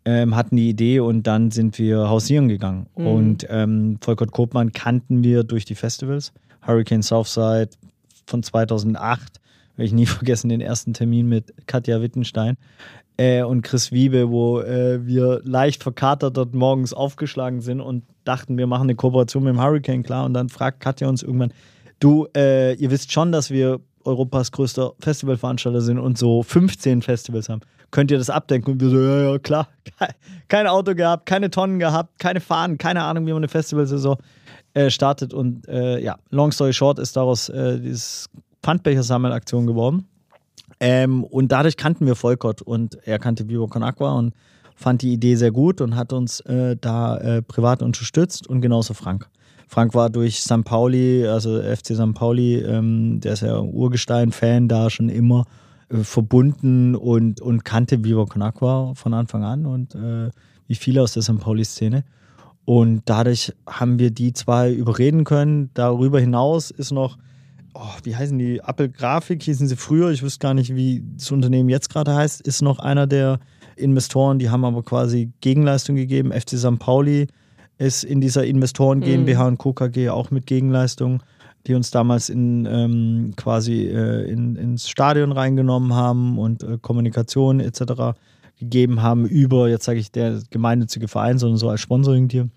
[0.05, 2.87] ähm, hatten die Idee und dann sind wir hausieren gegangen.
[2.97, 3.07] Mhm.
[3.07, 6.33] Und ähm, Volkert Kopmann kannten wir durch die Festivals.
[6.67, 7.71] Hurricane Southside
[8.27, 9.41] von 2008,
[9.77, 12.57] werde ich nie vergessen, den ersten Termin mit Katja Wittenstein
[13.19, 18.57] äh, und Chris Wiebe, wo äh, wir leicht verkatert dort morgens aufgeschlagen sind und dachten,
[18.57, 20.25] wir machen eine Kooperation mit dem Hurricane, klar.
[20.25, 21.53] Und dann fragt Katja uns irgendwann,
[21.99, 27.49] du, äh, ihr wisst schon, dass wir Europas größter Festivalveranstalter sind und so 15 Festivals
[27.49, 27.61] haben.
[27.91, 28.73] Könnt ihr das abdenken?
[28.73, 29.69] Und wir so, ja, ja, klar.
[30.49, 34.17] Kein Auto gehabt, keine Tonnen gehabt, keine Fahnen, keine Ahnung, wie man eine Festivalsaison
[34.75, 35.35] äh, startet.
[35.35, 38.29] Und äh, ja, long story short ist daraus äh, dieses
[38.63, 40.07] Pfandbecher-Sammelaktion geworden.
[40.79, 44.35] Ähm, und dadurch kannten wir Volkert und er kannte Vivo Con Aqua und
[44.77, 48.95] fand die Idee sehr gut und hat uns äh, da äh, privat unterstützt und genauso
[48.95, 49.29] Frank.
[49.71, 50.65] Frank war durch St.
[50.65, 52.13] Pauli, also FC St.
[52.13, 55.45] Pauli, ähm, der ist ja Urgestein-Fan da schon immer
[55.91, 60.31] äh, verbunden und, und kannte Viva Con Aqua von Anfang an und äh,
[60.67, 61.39] wie viele aus der St.
[61.39, 62.03] Pauli-Szene.
[62.65, 65.71] Und dadurch haben wir die zwei überreden können.
[65.75, 67.17] Darüber hinaus ist noch,
[67.73, 68.61] oh, wie heißen die?
[68.67, 70.11] Apple Grafik hießen sie früher.
[70.11, 72.41] Ich wüsste gar nicht, wie das Unternehmen jetzt gerade heißt.
[72.41, 73.39] Ist noch einer der
[73.77, 76.33] Investoren, die haben aber quasi Gegenleistung gegeben.
[76.33, 76.81] FC St.
[76.81, 77.29] Pauli
[77.81, 79.49] ist in dieser Investoren GmbH mhm.
[79.49, 79.73] und Co.
[79.73, 81.23] KG auch mit Gegenleistung,
[81.67, 87.59] die uns damals in ähm, quasi äh, in, ins Stadion reingenommen haben und äh, Kommunikation
[87.59, 88.19] etc.
[88.59, 92.51] gegeben haben über, jetzt sage ich, der gemeinnützige Verein, sondern so als Sponsoring-Tier.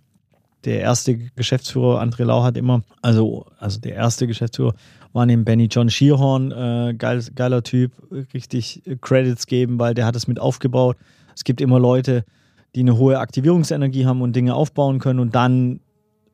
[0.65, 4.73] Der erste Geschäftsführer, André Lau, hat immer, also, also der erste Geschäftsführer
[5.13, 7.91] war neben Benny John Schierhorn, äh, geil, geiler Typ,
[8.33, 10.97] richtig Credits geben, weil der hat es mit aufgebaut.
[11.33, 12.25] Es gibt immer Leute,
[12.75, 15.79] die eine hohe Aktivierungsenergie haben und Dinge aufbauen können und dann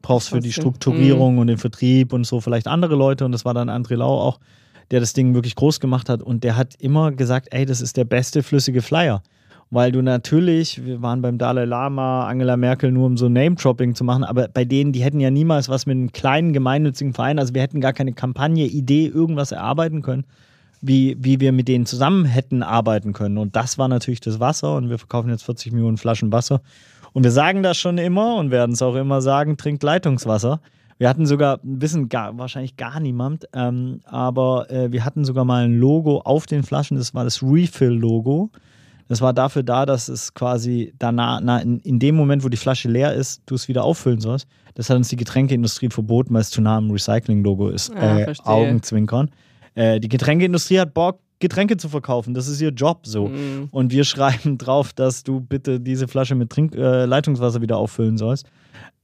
[0.01, 1.39] brauchst du für die Strukturierung mhm.
[1.39, 4.39] und den Vertrieb und so vielleicht andere Leute und das war dann André Lau auch,
[4.91, 7.97] der das Ding wirklich groß gemacht hat und der hat immer gesagt, ey, das ist
[7.97, 9.21] der beste flüssige Flyer.
[9.71, 14.03] Weil du natürlich, wir waren beim Dalai Lama, Angela Merkel, nur um so Name-Dropping zu
[14.03, 17.53] machen, aber bei denen, die hätten ja niemals was mit einem kleinen gemeinnützigen Verein, also
[17.53, 20.25] wir hätten gar keine Kampagne, Idee, irgendwas erarbeiten können,
[20.81, 23.37] wie, wie wir mit denen zusammen hätten arbeiten können.
[23.37, 26.61] Und das war natürlich das Wasser und wir verkaufen jetzt 40 Millionen Flaschen Wasser.
[27.13, 30.61] Und wir sagen das schon immer und werden es auch immer sagen, trinkt Leitungswasser.
[30.99, 35.63] Wir hatten sogar, wissen gar, wahrscheinlich gar niemand, ähm, aber äh, wir hatten sogar mal
[35.63, 38.49] ein Logo auf den Flaschen, das war das Refill-Logo.
[39.07, 42.57] Das war dafür da, dass es quasi danach, na, in, in, dem Moment, wo die
[42.57, 44.47] Flasche leer ist, du es wieder auffüllen sollst.
[44.75, 47.91] Das hat uns die Getränkeindustrie verboten, weil es zu nah am Recycling-Logo ist.
[47.95, 49.31] Ja, äh, Augenzwinkern.
[49.79, 52.33] Äh, die Getränkeindustrie hat Bock, Getränke zu verkaufen.
[52.33, 53.29] Das ist ihr Job so.
[53.29, 53.69] Mhm.
[53.71, 58.17] Und wir schreiben drauf, dass du bitte diese Flasche mit Trink äh, Leitungswasser wieder auffüllen
[58.17, 58.45] sollst.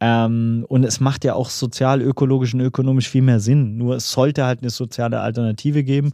[0.02, 3.78] Ähm, und es macht ja auch sozial, ökologisch und ökonomisch viel mehr Sinn.
[3.78, 6.12] Nur es sollte halt eine soziale Alternative geben.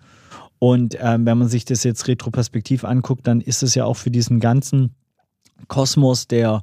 [0.60, 4.12] Und ähm, wenn man sich das jetzt retroperspektiv anguckt, dann ist es ja auch für
[4.12, 4.94] diesen ganzen
[5.70, 6.62] Kosmos der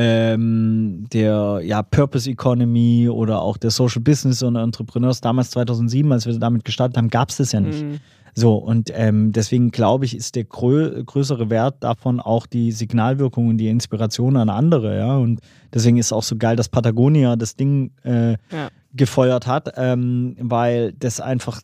[0.00, 5.20] ähm, der ja, Purpose Economy oder auch der Social Business und Entrepreneurs.
[5.20, 7.82] Damals 2007, als wir damit gestartet haben, gab es das ja nicht.
[7.82, 7.98] Mhm.
[8.32, 13.48] So, und ähm, deswegen glaube ich, ist der grö größere Wert davon auch die Signalwirkung
[13.48, 15.16] und die Inspiration an andere, ja.
[15.16, 15.40] Und
[15.74, 18.68] deswegen ist es auch so geil, dass Patagonia das Ding äh, ja.
[18.92, 21.60] gefeuert hat, ähm, weil das einfach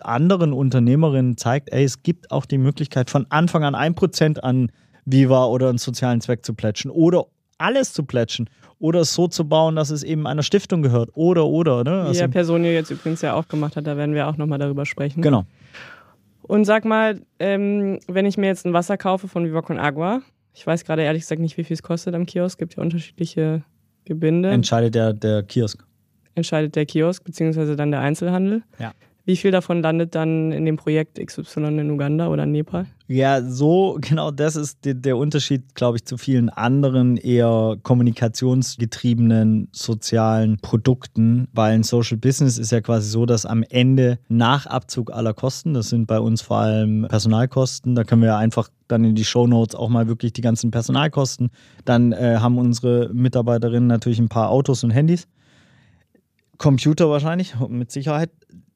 [0.00, 4.72] anderen Unternehmerinnen zeigt, ey, es gibt auch die Möglichkeit, von Anfang an ein Prozent an
[5.04, 7.26] Viva oder einen sozialen Zweck zu plätschen oder
[7.58, 11.46] alles zu plätschen oder es so zu bauen, dass es eben einer Stiftung gehört oder
[11.46, 11.84] oder.
[11.84, 12.02] Ne?
[12.02, 14.58] Also, Wie der Personio jetzt übrigens ja auch gemacht hat, da werden wir auch nochmal
[14.58, 15.22] darüber sprechen.
[15.22, 15.44] Genau.
[16.42, 20.22] Und sag mal, ähm, wenn ich mir jetzt ein Wasser kaufe von Viva Con Agua,
[20.52, 22.82] ich weiß gerade ehrlich gesagt nicht, wie viel es kostet am Kiosk, es gibt ja
[22.82, 23.62] unterschiedliche
[24.04, 24.50] Gebinde.
[24.50, 25.84] Entscheidet der, der Kiosk.
[26.34, 28.62] Entscheidet der Kiosk, beziehungsweise dann der Einzelhandel.
[28.78, 28.92] Ja.
[29.26, 32.86] Wie viel davon landet dann in dem Projekt XY in Uganda oder Nepal?
[33.08, 39.68] Ja, so genau das ist der, der Unterschied, glaube ich, zu vielen anderen eher kommunikationsgetriebenen
[39.72, 45.12] sozialen Produkten, weil ein Social Business ist ja quasi so, dass am Ende nach Abzug
[45.12, 49.16] aller Kosten, das sind bei uns vor allem Personalkosten, da können wir einfach dann in
[49.16, 51.50] die Show Notes auch mal wirklich die ganzen Personalkosten.
[51.84, 55.26] Dann äh, haben unsere Mitarbeiterinnen natürlich ein paar Autos und Handys.
[56.58, 58.30] Computer wahrscheinlich, mit Sicherheit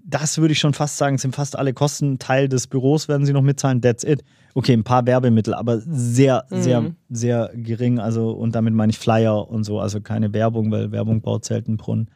[0.05, 3.33] das würde ich schon fast sagen, sind fast alle Kosten Teil des Büros, werden sie
[3.33, 3.81] noch mitzahlen.
[3.81, 4.23] That's it.
[4.55, 6.63] Okay, ein paar Werbemittel, aber sehr, mhm.
[6.63, 7.99] sehr, sehr gering.
[7.99, 11.77] Also, und damit meine ich Flyer und so, also keine Werbung, weil Werbung baut selten
[11.77, 12.11] Brunnen.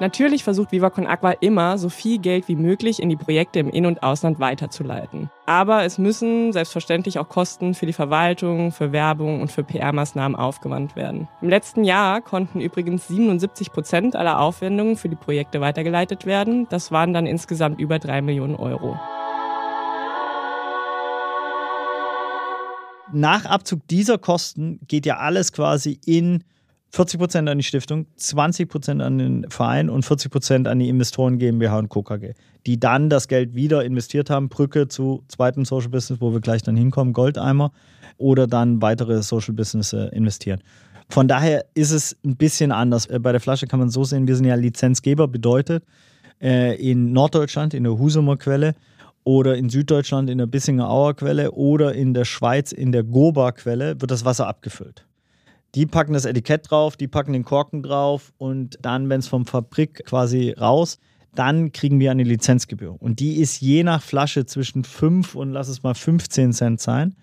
[0.00, 3.84] Natürlich versucht VivaCon Aqua immer, so viel Geld wie möglich in die Projekte im In-
[3.84, 5.28] und Ausland weiterzuleiten.
[5.44, 10.94] Aber es müssen selbstverständlich auch Kosten für die Verwaltung, für Werbung und für PR-Maßnahmen aufgewandt
[10.94, 11.26] werden.
[11.42, 16.68] Im letzten Jahr konnten übrigens 77 Prozent aller Aufwendungen für die Projekte weitergeleitet werden.
[16.70, 18.96] Das waren dann insgesamt über drei Millionen Euro.
[23.12, 26.44] Nach Abzug dieser Kosten geht ja alles quasi in
[26.90, 30.88] 40 Prozent an die Stiftung, 20 Prozent an den Verein und 40 Prozent an die
[30.88, 32.02] Investoren GmbH und Co.
[32.02, 32.32] KG,
[32.66, 34.48] die dann das Geld wieder investiert haben.
[34.48, 37.72] Brücke zu zweiten Social Business, wo wir gleich dann hinkommen, Goldeimer,
[38.16, 40.62] oder dann weitere Social Business investieren.
[41.10, 43.06] Von daher ist es ein bisschen anders.
[43.06, 45.84] Äh, bei der Flasche kann man so sehen, wir sind ja Lizenzgeber, bedeutet
[46.40, 48.74] äh, in Norddeutschland in der Husumer Quelle
[49.24, 53.52] oder in Süddeutschland in der Bissinger Auer Quelle oder in der Schweiz in der Goba
[53.52, 55.07] Quelle wird das Wasser abgefüllt.
[55.74, 59.44] Die packen das Etikett drauf, die packen den Korken drauf und dann, wenn es vom
[59.44, 60.98] Fabrik quasi raus,
[61.34, 63.00] dann kriegen wir eine Lizenzgebühr.
[63.00, 67.14] Und die ist je nach Flasche zwischen 5 und lass es mal 15 Cent sein.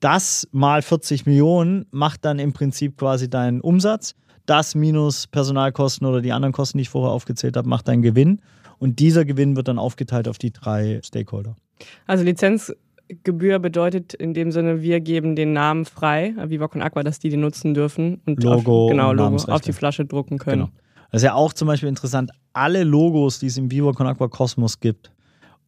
[0.00, 4.14] Das mal 40 Millionen macht dann im Prinzip quasi deinen Umsatz.
[4.44, 8.40] Das minus Personalkosten oder die anderen Kosten, die ich vorher aufgezählt habe, macht deinen Gewinn.
[8.78, 11.56] Und dieser Gewinn wird dann aufgeteilt auf die drei Stakeholder.
[12.06, 12.72] Also Lizenz
[13.22, 17.28] Gebühr bedeutet in dem Sinne, wir geben den Namen frei, Viva Con Aqua, dass die
[17.28, 20.66] den nutzen dürfen und Logo auf, genau, Logo auf die Flasche drucken können.
[20.66, 20.72] Genau.
[21.12, 24.28] Das ist ja auch zum Beispiel interessant, alle Logos, die es im Viva Con Aqua
[24.28, 25.12] Kosmos gibt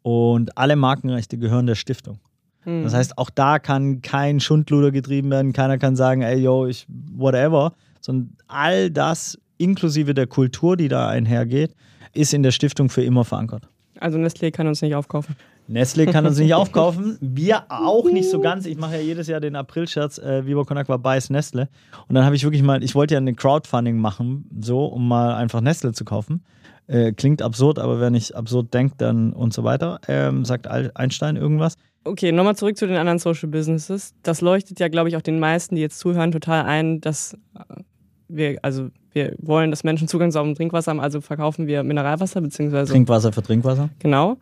[0.03, 2.19] und alle Markenrechte gehören der Stiftung.
[2.63, 2.83] Hm.
[2.83, 6.87] Das heißt, auch da kann kein Schundluder getrieben werden, keiner kann sagen, ey, yo, ich,
[6.89, 11.75] whatever, sondern all das inklusive der Kultur, die da einhergeht,
[12.15, 13.69] ist in der Stiftung für immer verankert.
[14.01, 15.37] Also Nestlé kann uns nicht aufkaufen.
[15.69, 17.19] Nestle kann uns nicht aufkaufen.
[17.21, 18.67] Wir auch nicht so ganz.
[18.67, 21.69] Ich mache ja jedes Jahr den April-Scherz, äh, Viva Con Aqua buys Nestle.
[22.09, 25.35] Und dann habe ich wirklich mal, ich wollte ja eine Crowdfunding machen, so, um mal
[25.35, 26.43] einfach Nestle zu kaufen.
[26.87, 30.01] Äh, klingt absurd, aber wer nicht absurd denkt, dann und so weiter.
[30.09, 31.75] Ähm, sagt Einstein irgendwas.
[32.05, 34.15] Okay, nochmal zurück zu den anderen Social Businesses.
[34.23, 37.83] Das leuchtet ja, glaube ich, auch den meisten, die jetzt zuhören, total ein, dass äh,
[38.29, 42.41] wir, also wir wollen, dass Menschen Zugang zu sauberem Trinkwasser haben, also verkaufen wir Mineralwasser
[42.41, 43.91] beziehungsweise Trinkwasser für Trinkwasser.
[43.99, 44.39] Genau.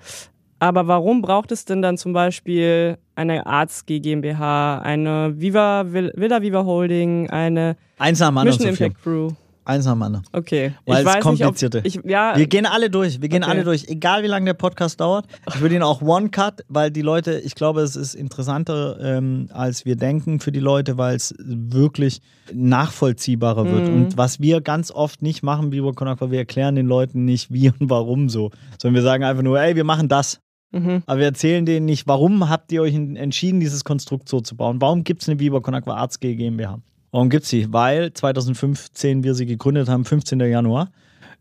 [0.58, 6.64] Aber warum braucht es denn dann zum Beispiel eine Arzt GmbH, eine Viva Villa Viva
[6.64, 9.30] Holding, eine Eins nach Mission Impact Crew?
[9.68, 10.24] Dem anderen.
[10.32, 10.74] Okay.
[10.86, 11.82] Weil ich es komplizierte.
[11.82, 13.20] Nicht, ich, ja, wir gehen alle durch.
[13.20, 13.50] Wir gehen okay.
[13.50, 13.86] alle durch.
[13.88, 15.26] Egal wie lange der Podcast dauert.
[15.48, 19.84] Ich würde ihn auch One-Cut, weil die Leute, ich glaube, es ist interessanter, ähm, als
[19.84, 22.20] wir denken für die Leute, weil es wirklich
[22.54, 23.72] nachvollziehbarer mhm.
[23.72, 23.88] wird.
[23.88, 27.68] Und was wir ganz oft nicht machen, wie Konakwa, wir erklären den Leuten nicht, wie
[27.68, 28.52] und warum so.
[28.80, 30.40] Sondern wir sagen einfach nur, ey, wir machen das.
[30.72, 31.02] Mhm.
[31.06, 34.80] Aber wir erzählen denen nicht, warum habt ihr euch entschieden, dieses Konstrukt so zu bauen?
[34.80, 36.80] Warum gibt es eine Viva Con Arzt GmbH?
[37.12, 37.72] Warum gibt es sie?
[37.72, 40.40] Weil 2015 wir sie gegründet haben, 15.
[40.40, 40.90] Januar,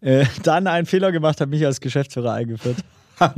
[0.02, 2.78] äh, dann einen Fehler gemacht hat, mich als Geschäftsführer eingeführt.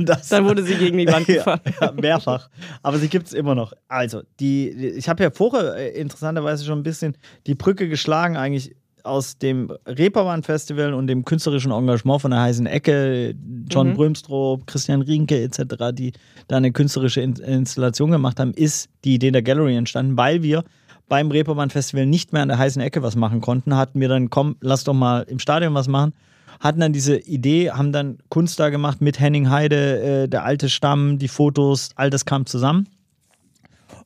[0.00, 1.60] Das, dann wurde sie gegen die Wand gefahren.
[1.64, 2.50] ja, ja, mehrfach.
[2.82, 3.72] Aber sie gibt es immer noch.
[3.86, 8.74] Also, die, ich habe ja vorher äh, interessanterweise schon ein bisschen die Brücke geschlagen, eigentlich
[9.08, 13.34] aus dem Reeperbahn-Festival und dem künstlerischen Engagement von der heißen Ecke,
[13.68, 13.94] John mhm.
[13.94, 16.12] Brömstroh, Christian Rienke etc., die
[16.46, 20.64] da eine künstlerische Installation gemacht haben, ist die Idee der Gallery entstanden, weil wir
[21.08, 24.56] beim Reeperbahn-Festival nicht mehr an der heißen Ecke was machen konnten, hatten wir dann, komm,
[24.60, 26.12] lass doch mal im Stadion was machen.
[26.60, 30.68] Hatten dann diese Idee, haben dann Kunst da gemacht mit Henning Heide, äh, der alte
[30.68, 32.88] Stamm, die Fotos, all das kam zusammen.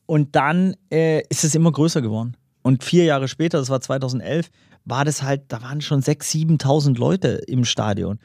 [0.05, 2.37] Und dann äh, ist es immer größer geworden.
[2.61, 4.49] Und vier Jahre später, das war 2011,
[4.85, 8.19] war das halt, da waren schon 6.000, 7.000 Leute im Stadion.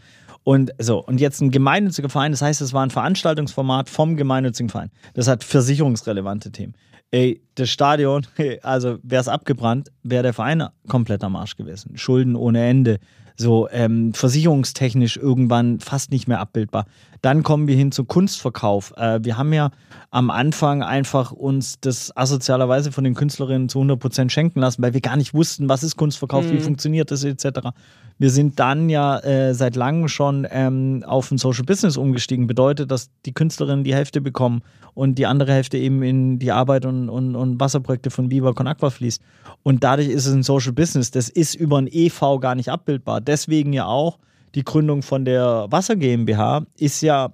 [0.45, 4.71] Und so, und jetzt ein gemeinnütziger Verein, das heißt, es war ein Veranstaltungsformat vom gemeinnützigen
[4.71, 4.91] Verein.
[5.15, 6.75] Das hat versicherungsrelevante Themen.
[7.11, 8.27] Ey, das Stadion,
[8.63, 11.97] also wäre es abgebrannt, wäre der Verein komplett am Arsch gewesen.
[11.97, 12.99] Schulden ohne Ende.
[13.39, 16.87] So ähm, versicherungstechnisch irgendwann fast nicht mehr abbildbar.
[17.23, 18.93] Dann kommen wir hin zu Kunstverkauf.
[18.97, 19.71] Äh, wir haben ja
[20.11, 25.01] am Anfang einfach uns das asozialerweise von den Künstlerinnen zu 100% schenken lassen, weil wir
[25.01, 26.53] gar nicht wussten, was ist Kunstverkauf, mhm.
[26.53, 27.71] wie funktioniert das etc.
[28.19, 32.49] Wir sind dann ja äh, seit langem schon ähm, auf ein Social Business umgestiegen.
[32.49, 34.63] Bedeutet, dass die Künstlerinnen die Hälfte bekommen
[34.95, 38.67] und die andere Hälfte eben in die Arbeit und, und, und Wasserprojekte von Viva Con
[38.67, 39.23] Aqua fließt.
[39.63, 41.13] Und dadurch ist es ein Social Business.
[41.13, 43.21] Das ist über ein EV gar nicht abbildbar.
[43.21, 44.19] Deswegen ja auch
[44.57, 47.33] die Gründung von der Wasser GmbH ist ja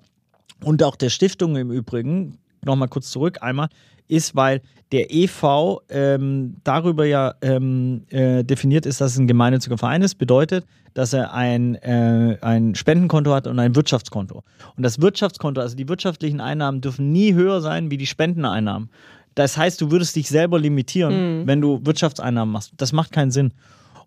[0.62, 3.68] und auch der Stiftung im Übrigen, nochmal kurz zurück einmal,
[4.09, 4.61] ist, weil
[4.92, 10.16] der EV ähm, darüber ja ähm, äh, definiert ist, dass es ein gemeinnütziger Verein ist,
[10.16, 14.42] bedeutet, dass er ein, äh, ein Spendenkonto hat und ein Wirtschaftskonto.
[14.77, 18.90] Und das Wirtschaftskonto, also die wirtschaftlichen Einnahmen, dürfen nie höher sein wie die Spendeneinnahmen.
[19.35, 21.46] Das heißt, du würdest dich selber limitieren, mhm.
[21.46, 22.72] wenn du Wirtschaftseinnahmen machst.
[22.77, 23.53] Das macht keinen Sinn.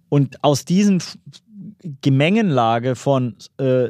[0.10, 1.04] Und aus diesen
[2.02, 3.89] Gemengenlage von äh,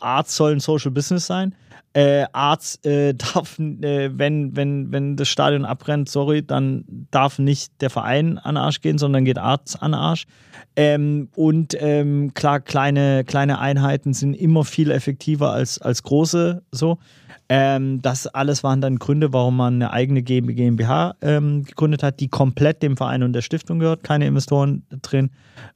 [0.00, 1.54] Arzt soll ein Social Business sein,
[1.92, 7.80] äh, Arzt äh, darf, äh, wenn, wenn, wenn das Stadion abbrennt, sorry, dann darf nicht
[7.80, 10.26] der Verein an den Arsch gehen, sondern geht Arzt an den Arsch.
[10.76, 16.62] Ähm, und ähm, klar, kleine, kleine Einheiten sind immer viel effektiver als, als große.
[16.70, 16.98] So.
[17.52, 22.28] Ähm, das alles waren dann Gründe, warum man eine eigene GmbH ähm, gegründet hat, die
[22.28, 25.30] komplett dem Verein und der Stiftung gehört, keine Investoren drin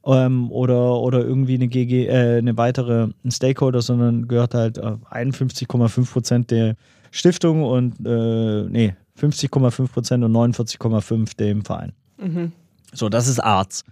[0.05, 6.05] ähm, oder, oder irgendwie eine, GG, äh, eine weitere Stakeholder, sondern gehört halt 51,5 äh,
[6.05, 6.75] Prozent der
[7.11, 11.91] Stiftung und äh, nee, 50,5 Prozent und 49,5 dem Verein.
[12.17, 12.53] Mhm.
[12.93, 13.83] So, das ist Arts.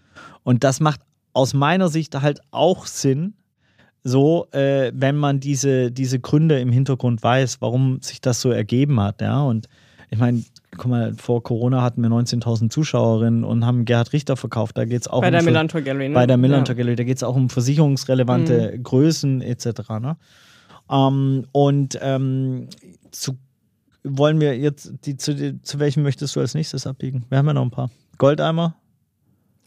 [0.43, 1.01] Und das macht
[1.33, 3.33] aus meiner Sicht halt auch Sinn,
[4.03, 8.99] so, äh, wenn man diese, diese Gründe im Hintergrund weiß, warum sich das so ergeben
[8.99, 9.41] hat, ja.
[9.41, 9.67] Und
[10.09, 10.43] ich meine,
[10.77, 14.77] guck mal, vor Corona hatten wir 19.000 Zuschauerinnen und haben Gerhard Richter verkauft.
[14.77, 16.15] Da geht es auch bei um der Millantor Gallery, ne?
[16.15, 16.79] Bei der Millantor ja.
[16.79, 18.83] Gallery, da geht es auch um versicherungsrelevante mhm.
[18.83, 19.65] Größen etc.
[20.01, 20.17] Ne?
[20.89, 22.67] Ähm, und ähm,
[23.11, 23.37] zu,
[24.03, 27.25] wollen wir jetzt, die, zu, die, zu welchem möchtest du als nächstes abbiegen?
[27.29, 27.89] Wir haben ja noch ein paar.
[28.17, 28.75] Goldeimer?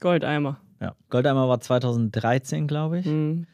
[0.00, 0.58] Goldeimer.
[0.80, 3.06] Ja, Goldeimer war 2013, glaube ich.
[3.06, 3.46] Mhm.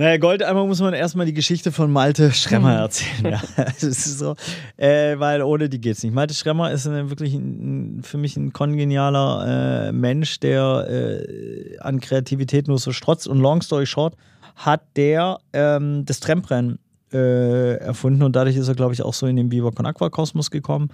[0.00, 2.78] Naja, Goldeimer muss man erstmal die Geschichte von Malte Schremmer mhm.
[2.78, 3.32] erzählen.
[3.32, 3.40] ja.
[3.56, 4.34] das ist so,
[4.78, 6.14] äh, weil ohne die geht's nicht.
[6.14, 12.00] Malte Schremmer ist eine, wirklich ein, für mich ein kongenialer äh, Mensch, der äh, an
[12.00, 13.28] Kreativität nur so strotzt.
[13.28, 14.16] Und long story short,
[14.56, 16.78] hat der ähm, das Tramprennen
[17.12, 20.08] äh, erfunden und dadurch ist er, glaube ich, auch so in den Viva Con Aqua
[20.08, 20.88] Kosmos gekommen.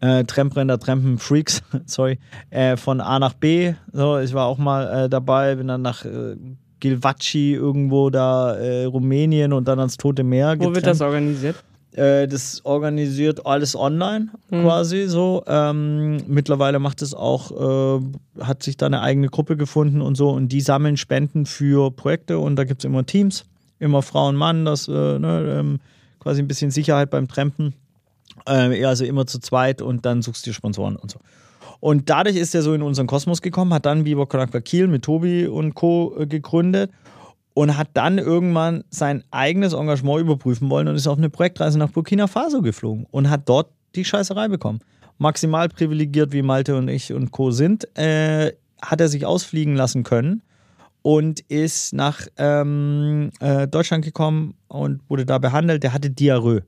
[0.00, 2.18] Äh, Tremprenner, Trempen, Freaks, sorry,
[2.50, 3.72] äh, von A nach B.
[3.94, 6.04] So, ich war auch mal äh, dabei, bin dann nach
[6.82, 10.56] Gilvacci irgendwo da äh, Rumänien und dann ans Tote Meer.
[10.58, 11.54] Wo wird das organisiert?
[11.92, 14.62] Äh, das organisiert alles online mhm.
[14.62, 15.44] quasi so.
[15.46, 20.30] Ähm, mittlerweile macht es auch, äh, hat sich da eine eigene Gruppe gefunden und so
[20.30, 23.44] und die sammeln Spenden für Projekte und da gibt es immer Teams,
[23.78, 25.78] immer Frau und Mann, das äh, ne, ähm,
[26.18, 27.74] quasi ein bisschen Sicherheit beim Trampen.
[28.44, 31.20] Äh, also immer zu zweit und dann suchst du dir Sponsoren und so.
[31.82, 34.86] Und dadurch ist er so in unseren Kosmos gekommen, hat dann Viva Con Aqua Kiel
[34.86, 36.14] mit Tobi und Co.
[36.16, 36.92] Äh, gegründet
[37.54, 41.90] und hat dann irgendwann sein eigenes Engagement überprüfen wollen und ist auf eine Projektreise nach
[41.90, 44.78] Burkina Faso geflogen und hat dort die Scheißerei bekommen.
[45.18, 47.50] Maximal privilegiert wie Malte und ich und Co.
[47.50, 50.42] sind, äh, hat er sich ausfliegen lassen können
[51.02, 55.82] und ist nach ähm, äh, Deutschland gekommen und wurde da behandelt.
[55.82, 56.62] Der hatte Diarrhoe.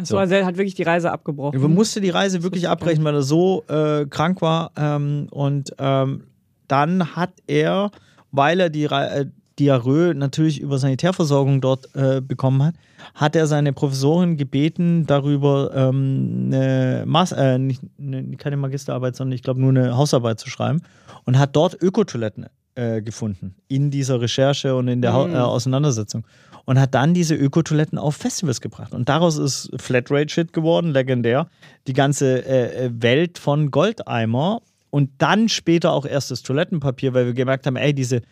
[0.00, 0.18] Achso, so.
[0.18, 1.60] also er hat wirklich die Reise abgebrochen.
[1.60, 4.72] Er musste die Reise wirklich abbrechen, weil er so äh, krank war.
[4.76, 6.24] Ähm, und ähm,
[6.68, 7.90] dann hat er,
[8.30, 9.26] weil er die äh,
[9.58, 12.74] Diarrhoe natürlich über Sanitärversorgung dort äh, bekommen hat,
[13.14, 19.34] hat er seine Professorin gebeten, darüber ähm, eine Mas äh, nicht, eine, keine Magisterarbeit, sondern
[19.34, 20.82] ich glaube nur eine Hausarbeit zu schreiben
[21.24, 25.34] und hat dort Ökotoiletten äh, gefunden in dieser Recherche und in der mhm.
[25.34, 26.24] Auseinandersetzung
[26.70, 28.94] und hat dann diese Ökotoiletten auf Festivals gebracht.
[28.94, 31.48] Und daraus ist Flatrate-Shit geworden, legendär.
[31.88, 37.26] Die ganze äh, äh, Welt von Goldeimer und dann später auch erst das Toilettenpapier, weil
[37.26, 38.22] wir gemerkt haben, ey, diese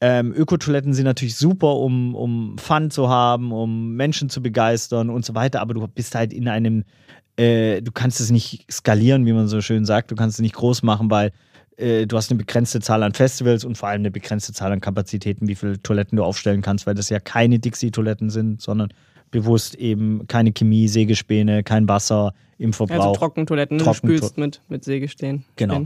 [0.00, 5.24] ähm, Ökotoiletten sind natürlich super, um, um Fun zu haben, um Menschen zu begeistern und
[5.24, 6.84] so weiter, aber du bist halt in einem,
[7.34, 10.54] äh, du kannst es nicht skalieren, wie man so schön sagt, du kannst es nicht
[10.54, 11.32] groß machen, weil
[11.80, 14.80] äh, du hast eine begrenzte Zahl an Festivals und vor allem eine begrenzte Zahl an
[14.80, 18.92] Kapazitäten, wie viele Toiletten du aufstellen kannst, weil das ja keine Dixie-Toiletten sind, sondern
[19.30, 23.06] bewusst eben keine Chemie, Sägespäne, kein Wasser im Verbrauch.
[23.06, 25.44] Also Trockentoiletten, Trocken du spülst mit, mit Sägespänen.
[25.56, 25.84] Genau.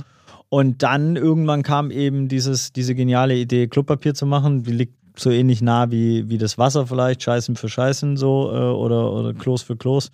[0.49, 4.63] Und dann irgendwann kam eben dieses, diese geniale Idee, Klopapier zu machen.
[4.63, 8.57] Die liegt so ähnlich nah wie, wie das Wasser vielleicht, Scheißen für Scheißen so äh,
[8.57, 10.11] oder, oder Klos für Klos.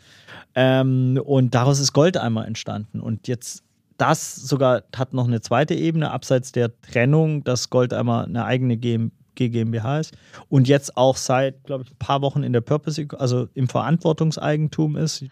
[0.54, 3.00] Ähm, und daraus ist Goldeimer entstanden.
[3.00, 3.62] Und jetzt
[4.00, 9.14] das sogar hat noch eine zweite Ebene, abseits der Trennung, dass Goldeimer eine eigene GmbH
[9.48, 10.14] GmbH ist
[10.50, 14.96] und jetzt auch seit, glaube ich, ein paar Wochen in der Purpose, also im Verantwortungseigentum
[14.96, 15.24] ist.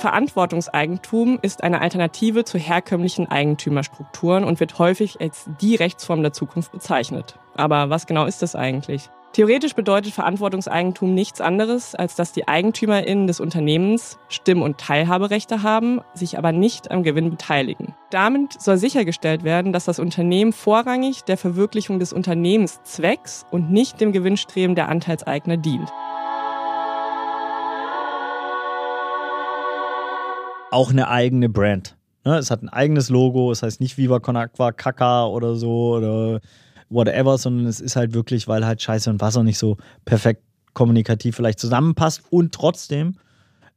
[0.00, 6.72] Verantwortungseigentum ist eine Alternative zu herkömmlichen Eigentümerstrukturen und wird häufig als die Rechtsform der Zukunft
[6.72, 7.38] bezeichnet.
[7.54, 9.08] Aber was genau ist das eigentlich?
[9.34, 16.00] Theoretisch bedeutet Verantwortungseigentum nichts anderes, als dass die EigentümerInnen des Unternehmens Stimm- und Teilhaberechte haben,
[16.14, 17.94] sich aber nicht am Gewinn beteiligen.
[18.10, 24.12] Damit soll sichergestellt werden, dass das Unternehmen vorrangig der Verwirklichung des Unternehmenszwecks und nicht dem
[24.12, 25.88] Gewinnstreben der Anteilseigner dient.
[30.70, 31.96] Auch eine eigene Brand.
[32.24, 35.96] Ne, es hat ein eigenes Logo, es heißt nicht Viva Con Aqua, Kaka oder so
[35.96, 36.40] oder
[36.90, 40.42] whatever, sondern es ist halt wirklich, weil halt Scheiße und Wasser nicht so perfekt
[40.74, 43.16] kommunikativ vielleicht zusammenpasst und trotzdem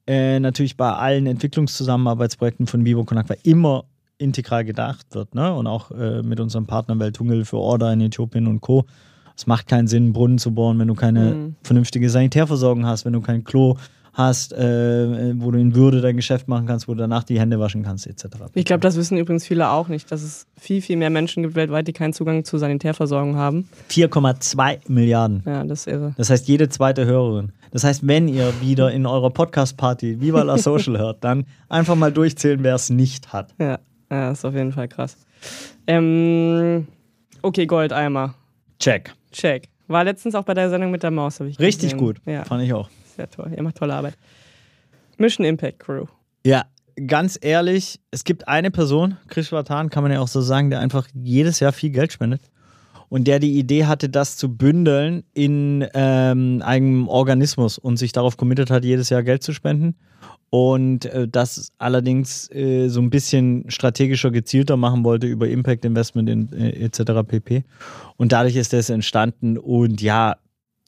[0.07, 3.86] äh, natürlich bei allen Entwicklungszusammenarbeitsprojekten von Vivo Con Aqua immer
[4.18, 5.34] integral gedacht wird.
[5.36, 5.53] Ne?
[5.53, 8.86] Und auch äh, mit unserem Partner Welthungel für Order in Äthiopien und Co.
[9.36, 11.55] Es macht keinen Sinn, einen Brunnen zu bohren, wenn du keine mhm.
[11.64, 16.47] vernünftige Sanitärversorgung hast, wenn du kein Klo hast, äh, wo du in Würde dein Geschäft
[16.47, 18.26] machen kannst, wo du danach die Hände waschen kannst, etc.
[18.53, 21.55] Ich glaube, das wissen übrigens viele auch nicht, dass es viel, viel mehr Menschen gibt
[21.55, 23.70] weltweit, die keinen Zugang zur Sanitärversorgung haben.
[23.89, 25.43] 4,2 Milliarden.
[25.45, 26.14] Ja, das ist irre.
[26.18, 27.51] Das heißt, jede zweite Hörerin.
[27.72, 32.12] Das heißt, wenn ihr wieder in eurer Podcast-Party Viva la Social hört, dann einfach mal
[32.12, 33.53] durchzählen, wer es nicht hat.
[33.59, 35.16] Ja, ja, das ist auf jeden Fall krass.
[35.88, 36.88] Ähm,
[37.41, 38.36] okay, Goldeimer.
[38.80, 39.14] Check.
[39.32, 39.70] Check.
[39.88, 41.97] War letztens auch bei der Sendung mit der Maus, habe ich Richtig gesehen.
[41.99, 42.18] gut.
[42.26, 42.43] Ja.
[42.45, 42.89] Fand ich auch.
[43.22, 43.51] Sehr toll.
[43.55, 44.17] Ihr macht tolle Arbeit.
[45.17, 46.05] Mission Impact Crew.
[46.43, 46.65] Ja,
[47.05, 50.80] ganz ehrlich, es gibt eine Person, Chris Vatan, kann man ja auch so sagen, der
[50.80, 52.41] einfach jedes Jahr viel Geld spendet.
[53.09, 58.38] Und der die Idee hatte, das zu bündeln in ähm, einem Organismus und sich darauf
[58.38, 59.95] committet hat, jedes Jahr Geld zu spenden.
[60.49, 66.28] Und äh, das allerdings äh, so ein bisschen strategischer, gezielter machen wollte über Impact Investment
[66.28, 67.28] in, äh, etc.
[67.28, 67.65] pp.
[68.17, 69.59] Und dadurch ist das entstanden.
[69.59, 70.38] Und ja.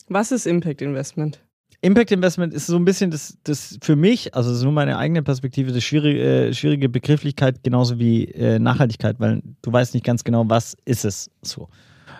[0.07, 1.39] Was ist Impact Investment?
[1.83, 4.97] Impact Investment ist so ein bisschen das, das für mich, also das ist nur meine
[4.97, 10.05] eigene Perspektive, das schwierige, äh, schwierige Begrifflichkeit genauso wie äh, Nachhaltigkeit, weil du weißt nicht
[10.05, 11.67] ganz genau, was ist es so.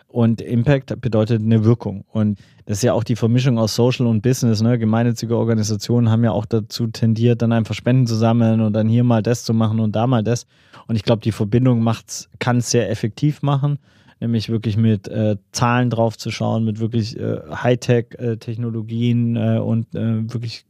[0.09, 2.03] Und Impact bedeutet eine Wirkung.
[2.11, 4.61] Und das ist ja auch die Vermischung aus Social und Business.
[4.61, 4.78] Ne?
[4.78, 9.05] Gemeinnützige Organisationen haben ja auch dazu tendiert, dann einfach Spenden zu sammeln und dann hier
[9.05, 10.45] mal das zu machen und da mal das.
[10.88, 11.89] Und ich glaube, die Verbindung
[12.39, 13.80] kann es sehr effektiv machen
[14.24, 20.34] nämlich wirklich mit äh, Zahlen drauf zu schauen, mit wirklich äh, Hightech-Technologien äh, und äh,
[20.34, 20.65] wirklich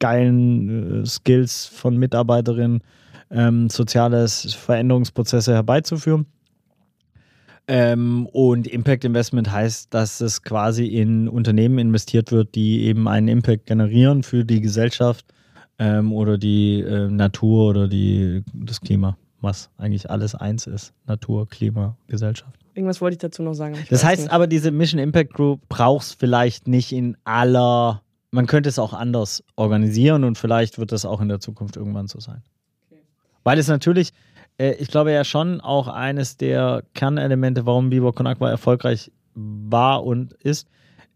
[0.00, 2.82] geilen äh, Skills von Mitarbeiterinnen,
[3.30, 6.26] ähm, soziales Veränderungsprozesse herbeizuführen.
[7.66, 13.28] Ähm, und Impact Investment heißt, dass es quasi in Unternehmen investiert wird, die eben einen
[13.28, 15.24] Impact generieren für die Gesellschaft
[15.78, 20.92] ähm, oder die äh, Natur oder die, das Klima, was eigentlich alles eins ist.
[21.06, 22.63] Natur, Klima, Gesellschaft.
[22.74, 23.76] Irgendwas wollte ich dazu noch sagen.
[23.88, 24.32] Das heißt nicht.
[24.32, 28.02] aber, diese Mission Impact Group braucht es vielleicht nicht in aller.
[28.30, 32.08] Man könnte es auch anders organisieren und vielleicht wird das auch in der Zukunft irgendwann
[32.08, 32.42] so sein.
[32.90, 33.00] Okay.
[33.44, 34.12] Weil es natürlich,
[34.58, 40.32] äh, ich glaube ja schon auch eines der Kernelemente, warum Con Agua erfolgreich war und
[40.32, 40.66] ist,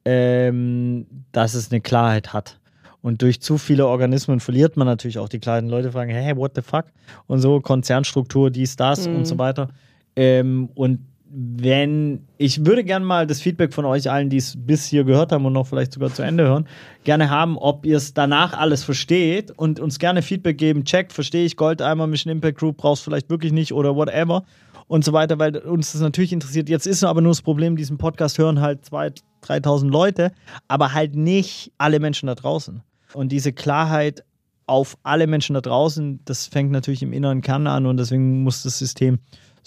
[0.04, 2.61] ähm, dass es eine Klarheit hat.
[3.00, 6.52] Und durch zu viele Organismen verliert man natürlich auch die kleinen Leute, fragen, hey, what
[6.54, 6.86] the fuck?
[7.26, 9.16] Und so, Konzernstruktur, dies, das mhm.
[9.16, 9.70] und so weiter.
[10.16, 11.00] Ähm, und
[11.31, 15.33] wenn ich würde gerne mal das Feedback von euch allen, die es bis hier gehört
[15.33, 16.66] haben und noch vielleicht sogar zu Ende hören,
[17.05, 20.85] gerne haben, ob ihr es danach alles versteht und uns gerne Feedback geben.
[20.85, 24.45] Checkt, verstehe ich, Goldeimer, Mission Impact Group brauchst vielleicht wirklich nicht oder whatever
[24.87, 26.68] und so weiter, weil uns das natürlich interessiert.
[26.68, 30.33] Jetzt ist aber nur das Problem, diesen Podcast hören halt 2.000, 3.000 Leute,
[30.66, 32.83] aber halt nicht alle Menschen da draußen.
[33.12, 34.24] Und diese Klarheit
[34.66, 38.62] auf alle Menschen da draußen, das fängt natürlich im inneren Kern an und deswegen muss
[38.62, 39.18] das System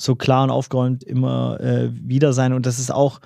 [0.01, 2.53] so klar und aufgeräumt immer äh, wieder sein.
[2.53, 3.19] Und das ist auch,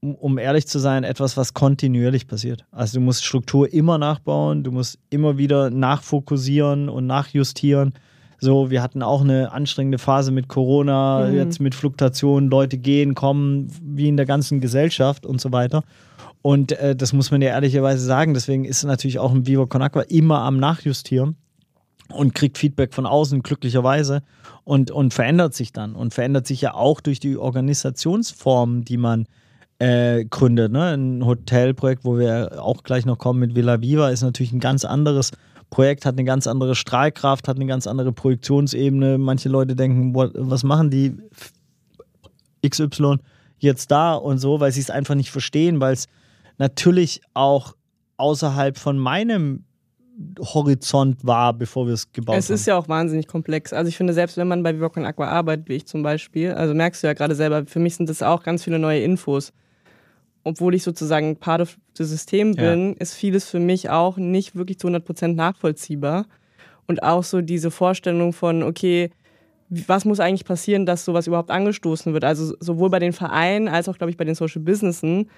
[0.00, 2.64] um ehrlich zu sein, etwas, was kontinuierlich passiert.
[2.70, 7.94] Also du musst Struktur immer nachbauen, du musst immer wieder nachfokussieren und nachjustieren.
[8.38, 11.36] So, wir hatten auch eine anstrengende Phase mit Corona, mhm.
[11.36, 15.84] jetzt mit Fluktuationen, Leute gehen, kommen, wie in der ganzen Gesellschaft und so weiter.
[16.42, 18.34] Und äh, das muss man ja ehrlicherweise sagen.
[18.34, 21.36] Deswegen ist natürlich auch ein Viva Con Aqua immer am Nachjustieren
[22.12, 24.22] und kriegt Feedback von außen, glücklicherweise,
[24.64, 25.94] und, und verändert sich dann.
[25.94, 29.26] Und verändert sich ja auch durch die Organisationsform, die man
[29.78, 30.72] äh, gründet.
[30.72, 30.94] Ne?
[30.94, 34.84] Ein Hotelprojekt, wo wir auch gleich noch kommen mit Villa Viva, ist natürlich ein ganz
[34.84, 35.32] anderes
[35.70, 39.18] Projekt, hat eine ganz andere Strahlkraft, hat eine ganz andere Projektionsebene.
[39.18, 41.16] Manche Leute denken, was machen die
[42.66, 43.16] XY
[43.58, 46.06] jetzt da und so, weil sie es einfach nicht verstehen, weil es
[46.58, 47.74] natürlich auch
[48.16, 49.64] außerhalb von meinem
[50.40, 52.38] Horizont war, bevor wir es gebaut haben.
[52.38, 53.72] Es ist ja auch wahnsinnig komplex.
[53.72, 56.72] Also ich finde, selbst wenn man bei Vivoc Aqua arbeitet, wie ich zum Beispiel, also
[56.74, 59.52] merkst du ja gerade selber, für mich sind das auch ganz viele neue Infos.
[60.46, 62.94] obwohl ich sozusagen part of the System bin, ja.
[63.00, 66.26] ist vieles für mich auch nicht wirklich zu 100% nachvollziehbar.
[66.86, 69.10] Und auch so diese Vorstellung von, okay,
[69.68, 72.22] was muss eigentlich passieren, dass sowas überhaupt angestoßen wird?
[72.22, 75.28] Also sowohl bei den Vereinen als auch, glaube ich, bei den Social Businessen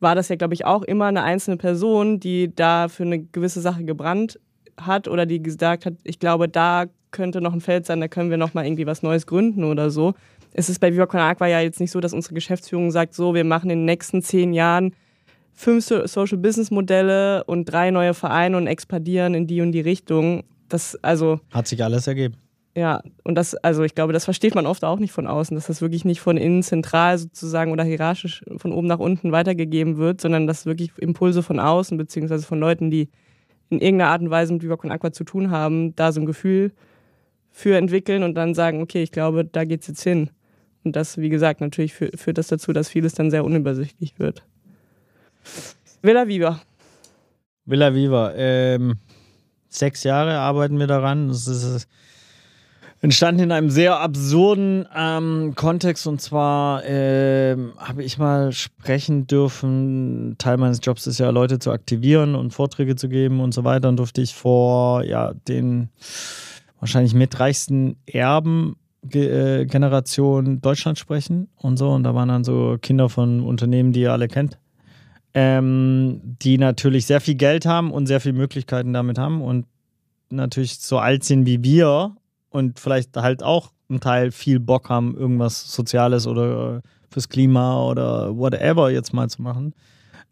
[0.00, 3.60] war das ja, glaube ich, auch immer eine einzelne Person, die da für eine gewisse
[3.60, 4.38] Sache gebrannt
[4.76, 8.30] hat oder die gesagt hat, ich glaube, da könnte noch ein Feld sein, da können
[8.30, 10.14] wir noch mal irgendwie was Neues gründen oder so.
[10.52, 13.34] Es ist bei Viva Con Agua ja jetzt nicht so, dass unsere Geschäftsführung sagt, so,
[13.34, 14.94] wir machen in den nächsten zehn Jahren
[15.52, 20.44] fünf Social Business Modelle und drei neue Vereine und expandieren in die und die Richtung.
[20.68, 22.36] Das also hat sich alles ergeben.
[22.78, 25.66] Ja, und das, also ich glaube, das versteht man oft auch nicht von außen, dass
[25.66, 30.20] das wirklich nicht von innen zentral sozusagen oder hierarchisch von oben nach unten weitergegeben wird,
[30.20, 33.08] sondern dass wirklich Impulse von außen, beziehungsweise von Leuten, die
[33.68, 36.26] in irgendeiner Art und Weise mit Viva Con Aqua zu tun haben, da so ein
[36.26, 36.70] Gefühl
[37.50, 40.30] für entwickeln und dann sagen, okay, ich glaube, da geht's jetzt hin.
[40.84, 44.44] Und das, wie gesagt, natürlich führt das dazu, dass vieles dann sehr unübersichtlich wird.
[46.00, 46.60] Villa Viva.
[47.64, 48.34] Villa Viva.
[48.36, 48.98] Ähm,
[49.68, 51.26] sechs Jahre arbeiten wir daran.
[51.26, 51.88] Das ist
[53.00, 56.06] entstanden in einem sehr absurden ähm, Kontext.
[56.06, 60.36] Und zwar ähm, habe ich mal sprechen dürfen.
[60.38, 63.88] Teil meines Jobs ist ja, Leute zu aktivieren und Vorträge zu geben und so weiter.
[63.88, 65.90] Und durfte ich vor ja, den
[66.80, 68.76] wahrscheinlich mitreichsten Erben
[69.12, 71.90] äh, Generation Deutschland sprechen und so.
[71.90, 74.58] Und da waren dann so Kinder von Unternehmen, die ihr alle kennt,
[75.34, 79.66] ähm, die natürlich sehr viel Geld haben und sehr viele Möglichkeiten damit haben und
[80.30, 82.16] natürlich so alt sind wie wir
[82.50, 88.36] und vielleicht halt auch ein Teil viel Bock haben, irgendwas Soziales oder fürs Klima oder
[88.36, 89.74] whatever jetzt mal zu machen.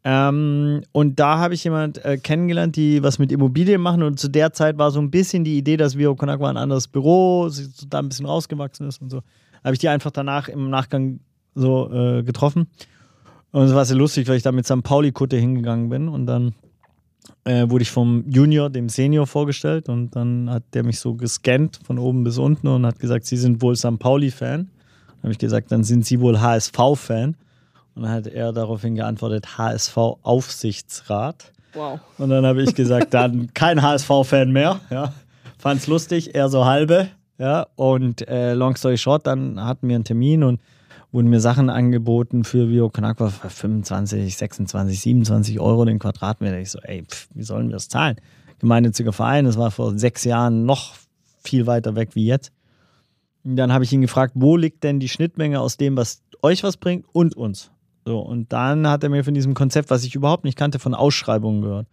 [0.05, 4.05] Ähm, und da habe ich jemand äh, kennengelernt, die was mit Immobilien machen.
[4.05, 6.87] Und zu der Zeit war so ein bisschen die Idee, dass Vio Konakwa ein anderes
[6.87, 7.51] Büro,
[7.89, 9.23] da ein bisschen rausgewachsen ist und so.
[9.65, 11.19] Habe ich die einfach danach im Nachgang
[11.57, 12.69] so äh, getroffen.
[13.51, 14.83] Und es war sehr lustig, weil ich da mit St.
[14.85, 16.09] Pauli-Kutte hingegangen bin.
[16.09, 16.55] Und dann
[17.45, 19.89] äh, wurde ich vom Junior, dem Senior, vorgestellt.
[19.89, 23.37] Und dann hat der mich so gescannt von oben bis unten und hat gesagt, Sie
[23.37, 23.99] sind wohl St.
[23.99, 24.69] Pauli-Fan.
[24.69, 27.37] Dann habe ich gesagt, dann sind Sie wohl HSV-Fan.
[27.95, 31.53] Und dann hat er daraufhin geantwortet, HSV-Aufsichtsrat.
[31.73, 32.01] Wow.
[32.19, 34.81] Und dann habe ich gesagt, dann kein HSV-Fan mehr.
[34.91, 35.13] Ja.
[35.63, 37.09] es lustig, eher so halbe.
[37.39, 37.67] Ja.
[37.77, 40.61] Und äh, long story short, dann hatten wir einen Termin und
[41.17, 46.59] wurden mir Sachen angeboten für Vio Konakwa für 25, 26, 27 Euro den Quadratmeter.
[46.59, 48.17] Ich so, ey, pff, wie sollen wir das zahlen?
[48.59, 50.95] Gemeinnütziger Verein, das war vor sechs Jahren noch
[51.43, 52.53] viel weiter weg wie jetzt.
[53.45, 56.63] Und dann habe ich ihn gefragt, wo liegt denn die Schnittmenge aus dem, was euch
[56.63, 57.71] was bringt und uns?
[58.05, 60.95] So, und dann hat er mir von diesem Konzept, was ich überhaupt nicht kannte, von
[60.95, 61.87] Ausschreibungen gehört.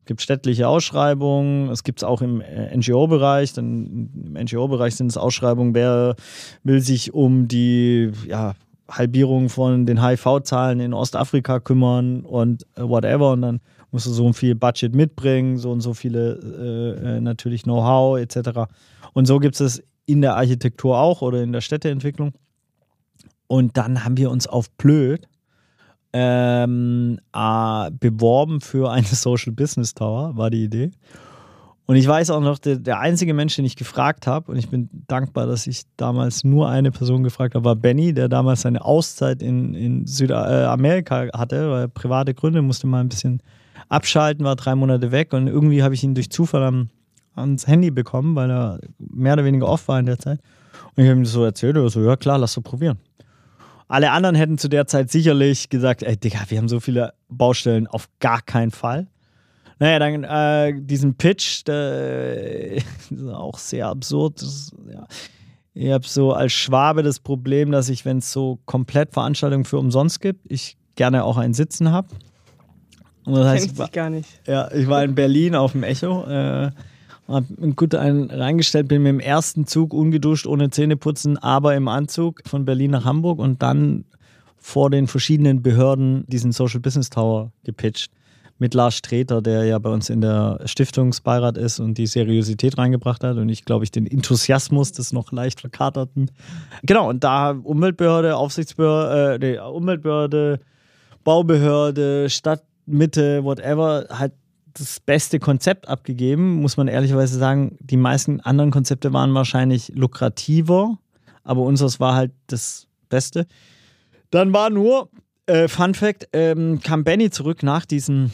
[0.00, 3.56] Es gibt städtliche Ausschreibungen, es gibt es auch im äh, NGO-Bereich.
[3.56, 6.14] Im NGO-Bereich sind es Ausschreibungen, wer
[6.62, 8.54] will sich um die ja,
[8.90, 13.32] Halbierung von den HIV-Zahlen in Ostafrika kümmern und äh, whatever.
[13.32, 13.60] Und dann
[13.90, 16.38] musst du so viel Budget mitbringen, so und so viele
[17.00, 18.70] äh, äh natürlich Know-how etc.
[19.12, 22.32] Und so gibt es in der Architektur auch oder in der Städteentwicklung.
[23.48, 25.28] Und dann haben wir uns auf Blöd
[26.12, 30.90] ähm, äh, beworben für eine Social Business Tower, war die Idee.
[31.86, 34.68] Und ich weiß auch noch, der, der einzige Mensch, den ich gefragt habe, und ich
[34.68, 38.84] bin dankbar, dass ich damals nur eine Person gefragt habe, war Benny, der damals seine
[38.84, 43.40] Auszeit in, in Südamerika hatte, weil private Gründe, musste mal ein bisschen
[43.88, 46.90] abschalten, war drei Monate weg und irgendwie habe ich ihn durch Zufall am,
[47.36, 50.40] ans Handy bekommen, weil er mehr oder weniger off war in der Zeit.
[50.96, 52.98] Und ich habe ihm das so erzählt, er so, ja klar, lass doch probieren.
[53.86, 57.86] Alle anderen hätten zu der Zeit sicherlich gesagt, ey Digga, wir haben so viele Baustellen,
[57.86, 59.06] auf gar keinen Fall.
[59.78, 64.40] Naja, dann äh, diesen Pitch, der ist auch sehr absurd.
[64.40, 65.06] Das, ja.
[65.74, 69.78] Ich habe so als Schwabe das Problem, dass ich, wenn es so komplett Veranstaltungen für
[69.78, 72.08] umsonst gibt, ich gerne auch ein Sitzen habe.
[73.26, 74.28] Das heißt, ich war, gar nicht.
[74.46, 76.24] Ja, ich war in Berlin auf dem Echo.
[76.24, 76.70] Äh,
[77.28, 81.88] hab gut einen reingestellt, bin mit dem ersten Zug ungeduscht, ohne Zähne putzen, aber im
[81.88, 84.04] Anzug von Berlin nach Hamburg und dann
[84.56, 88.12] vor den verschiedenen Behörden diesen Social Business Tower gepitcht.
[88.58, 93.22] Mit Lars Streter, der ja bei uns in der Stiftungsbeirat ist und die Seriosität reingebracht
[93.22, 96.30] hat und ich glaube ich den Enthusiasmus des noch leicht verkaterten.
[96.82, 100.60] Genau, und da Umweltbehörde, Aufsichtsbehörde, äh, Umweltbehörde,
[101.22, 104.32] Baubehörde, Stadtmitte, whatever, halt
[104.78, 107.76] das beste Konzept abgegeben, muss man ehrlicherweise sagen.
[107.80, 110.98] Die meisten anderen Konzepte waren wahrscheinlich lukrativer,
[111.44, 113.46] aber unseres war halt das Beste.
[114.30, 115.08] Dann war nur,
[115.46, 118.30] äh, Fun Fact, ähm, kam Benny zurück nach diesem,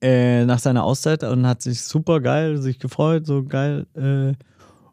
[0.00, 3.86] äh, nach seiner Auszeit und hat sich super geil, sich gefreut, so geil.
[3.94, 4.34] Äh,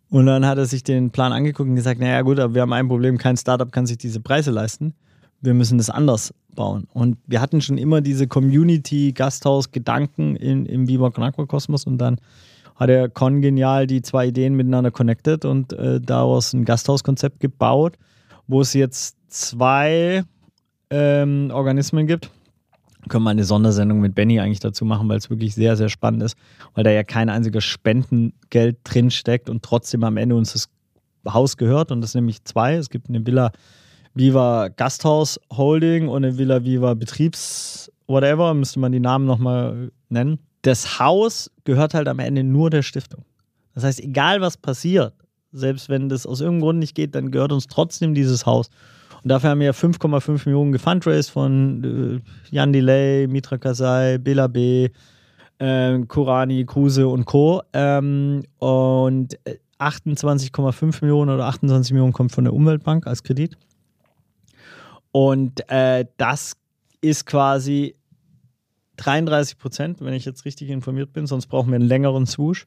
[0.10, 2.74] und dann hat er sich den Plan angeguckt und gesagt, naja gut, aber wir haben
[2.74, 4.94] ein Problem, kein Startup kann sich diese Preise leisten.
[5.44, 6.88] wir müssen das anders bauen.
[6.94, 12.18] Und wir hatten schon immer diese Community-Gasthaus-Gedanken im Viva Con Kosmos und dann
[12.76, 17.98] hat er kongenial die zwei Ideen miteinander connected und äh, daraus ein Gasthauskonzept gebaut,
[18.48, 20.24] wo es jetzt zwei
[20.92, 22.30] ähm, Organismen gibt.
[23.10, 26.22] Können wir eine Sondersendung mit Benny eigentlich dazu machen, weil es wirklich sehr, sehr spannend
[26.22, 26.38] ist,
[26.76, 30.70] weil da ja kein einziger Spendengeld drinsteckt und trotzdem am Ende uns das
[31.28, 32.76] Haus gehört und das nämlich zwei.
[32.76, 33.52] Es gibt eine Villa
[34.14, 40.40] Viva Gasthaus Holding und eine Villa Viva Betriebs whatever, müsste man die Namen nochmal nennen.
[40.62, 43.26] Das Haus gehört halt am Ende nur der Stiftung.
[43.74, 45.14] Das heißt, egal was passiert,
[45.54, 48.70] selbst wenn das aus irgendeinem Grund nicht geht, dann gehört uns trotzdem dieses Haus.
[49.24, 54.90] Und dafür haben wir 5,5 Millionen gefundraised von äh, Jan Delay, Mitra Kasai, Bela B.,
[55.60, 57.62] äh, Kurani, Kruse und Co.
[57.74, 59.38] Ähm, und
[59.80, 63.58] 28,5 äh, Millionen oder 28 Millionen kommt von der Umweltbank als Kredit.
[65.12, 66.54] Und äh, das
[67.02, 67.96] ist quasi
[68.98, 72.66] 33 Prozent, wenn ich jetzt richtig informiert bin, sonst brauchen wir einen längeren Swoosh.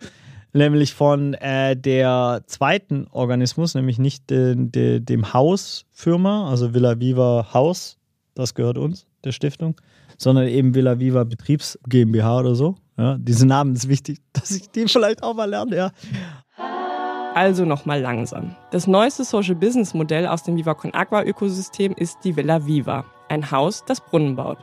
[0.57, 7.49] Nämlich von äh, der zweiten Organismus, nämlich nicht de, de, dem Hausfirma, also Villa Viva
[7.53, 7.99] Haus,
[8.37, 9.75] das gehört uns, der Stiftung,
[10.17, 12.77] sondern eben Villa Viva Betriebs GmbH oder so.
[12.97, 15.91] Ja, diese Namen ist wichtig, dass ich die vielleicht auch mal lerne, ja.
[17.35, 18.55] Also nochmal langsam.
[18.71, 23.05] Das neueste Social Business Modell aus dem Viva Con Agua Ökosystem ist die Villa Viva,
[23.29, 24.59] ein Haus, das Brunnen baut.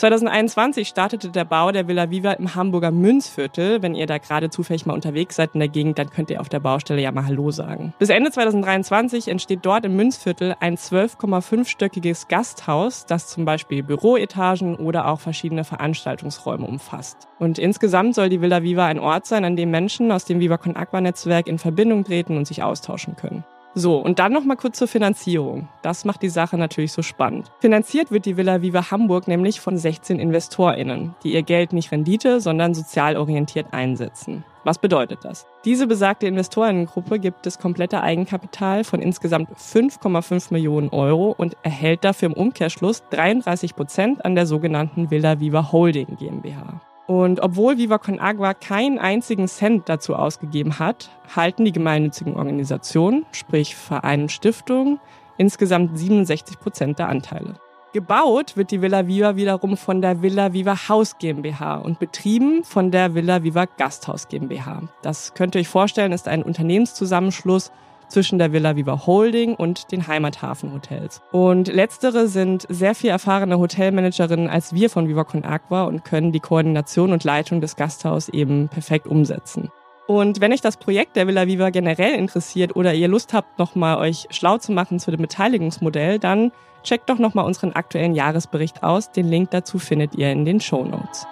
[0.00, 3.82] 2021 startete der Bau der Villa Viva im Hamburger Münzviertel.
[3.82, 6.48] Wenn ihr da gerade zufällig mal unterwegs seid in der Gegend, dann könnt ihr auf
[6.48, 7.92] der Baustelle ja mal Hallo sagen.
[7.98, 15.06] Bis Ende 2023 entsteht dort im Münzviertel ein 12,5-stöckiges Gasthaus, das zum Beispiel Büroetagen oder
[15.06, 17.28] auch verschiedene Veranstaltungsräume umfasst.
[17.38, 20.56] Und insgesamt soll die Villa Viva ein Ort sein, an dem Menschen aus dem Viva
[20.56, 23.44] Con Aqua Netzwerk in Verbindung treten und sich austauschen können.
[23.74, 25.68] So, und dann noch mal kurz zur Finanzierung.
[25.82, 27.52] Das macht die Sache natürlich so spannend.
[27.60, 32.40] Finanziert wird die Villa Viva Hamburg nämlich von 16 InvestorInnen, die ihr Geld nicht Rendite,
[32.40, 34.44] sondern sozial orientiert einsetzen.
[34.64, 35.46] Was bedeutet das?
[35.64, 42.26] Diese besagte Investorinnengruppe gibt das komplette Eigenkapital von insgesamt 5,5 Millionen Euro und erhält dafür
[42.26, 46.80] im Umkehrschluss 33 Prozent an der sogenannten Villa Viva Holding GmbH.
[47.10, 53.26] Und obwohl Viva Con Agua keinen einzigen Cent dazu ausgegeben hat, halten die gemeinnützigen Organisationen,
[53.32, 55.00] sprich Vereine und Stiftungen,
[55.36, 57.56] insgesamt 67 Prozent der Anteile.
[57.92, 62.92] Gebaut wird die Villa Viva wiederum von der Villa Viva Haus GmbH und betrieben von
[62.92, 64.82] der Villa Viva Gasthaus GmbH.
[65.02, 67.72] Das könnt ihr euch vorstellen, ist ein Unternehmenszusammenschluss
[68.10, 71.22] zwischen der Villa Viva Holding und den Heimathafen-Hotels.
[71.32, 76.32] Und letztere sind sehr viel erfahrene Hotelmanagerinnen als wir von Viva Con Aqua und können
[76.32, 79.70] die Koordination und Leitung des Gasthauses eben perfekt umsetzen.
[80.06, 83.98] Und wenn euch das Projekt der Villa Viva generell interessiert oder ihr Lust habt, nochmal
[83.98, 86.50] euch schlau zu machen zu dem Beteiligungsmodell, dann
[86.82, 89.12] checkt doch nochmal unseren aktuellen Jahresbericht aus.
[89.12, 91.26] Den Link dazu findet ihr in den Show Notes.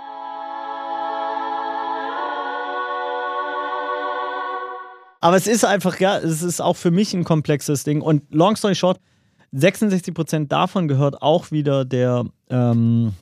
[5.20, 8.00] Aber es ist einfach, ja, es ist auch für mich ein komplexes Ding.
[8.00, 9.00] Und long story short,
[9.54, 13.14] 66% davon gehört auch wieder der ähm,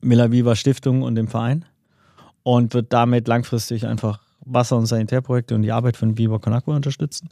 [0.00, 1.64] Viva Stiftung und dem Verein
[2.42, 7.28] und wird damit langfristig einfach Wasser- und Sanitärprojekte und die Arbeit von Viva Con unterstützen.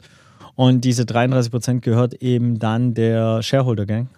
[0.55, 4.09] Und diese 33% gehört eben dann der Shareholder Gang,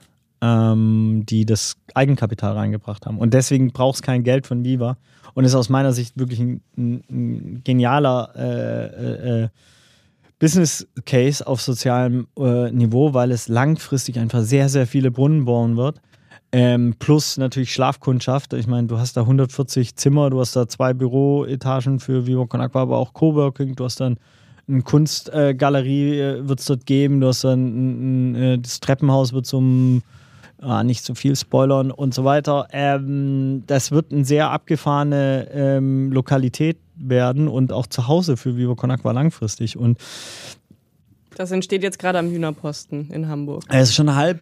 [0.42, 3.18] ähm, die das Eigenkapital reingebracht haben.
[3.18, 4.98] Und deswegen braucht es kein Geld von Viva,
[5.34, 9.50] und ist aus meiner Sicht wirklich ein, ein, ein genialer äh, äh, äh,
[10.40, 15.78] Business Case auf sozialem äh, Niveau, weil es langfristig einfach sehr, sehr viele Brunnen bauen
[15.78, 16.02] wird.
[16.54, 18.54] Ähm, plus natürlich Schlafkundschaft.
[18.54, 22.60] Ich meine, du hast da 140 Zimmer, du hast da zwei Büroetagen für Vivo Con
[22.60, 24.18] Aqua, aber auch Coworking, du hast dann
[24.68, 29.32] eine Kunstgalerie äh, wird es dort geben, du hast dann ein, ein, äh, das Treppenhaus
[29.32, 30.02] wird zum
[30.62, 32.68] ah, nicht zu viel spoilern und so weiter.
[32.72, 38.76] Ähm, das wird eine sehr abgefahrene ähm, Lokalität werden und auch zu Hause für Vivo
[38.76, 39.78] Con Aqua langfristig.
[39.78, 39.98] Und
[41.36, 43.64] das entsteht jetzt gerade am Hühnerposten in Hamburg.
[43.68, 44.42] Es ist schon halb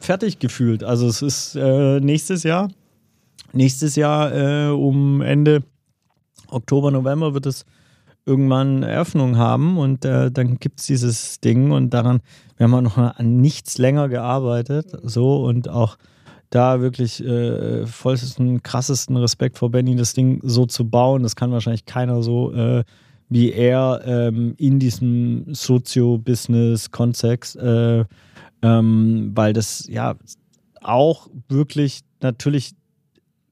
[0.00, 0.82] fertig gefühlt.
[0.82, 2.68] Also es ist äh, nächstes Jahr.
[3.52, 5.62] Nächstes Jahr äh, um Ende
[6.48, 7.64] Oktober, November wird es
[8.30, 12.20] irgendwann Eröffnung haben und äh, dann gibt es dieses Ding und daran,
[12.56, 15.98] wir haben auch noch an nichts länger gearbeitet, so und auch
[16.48, 21.22] da wirklich äh, vollsten, krassesten Respekt vor Benny, das Ding so zu bauen.
[21.22, 22.84] Das kann wahrscheinlich keiner so äh,
[23.28, 28.04] wie er ähm, in diesem Sozio-Business-Kontext, äh,
[28.62, 30.16] ähm, weil das ja
[30.82, 32.72] auch wirklich natürlich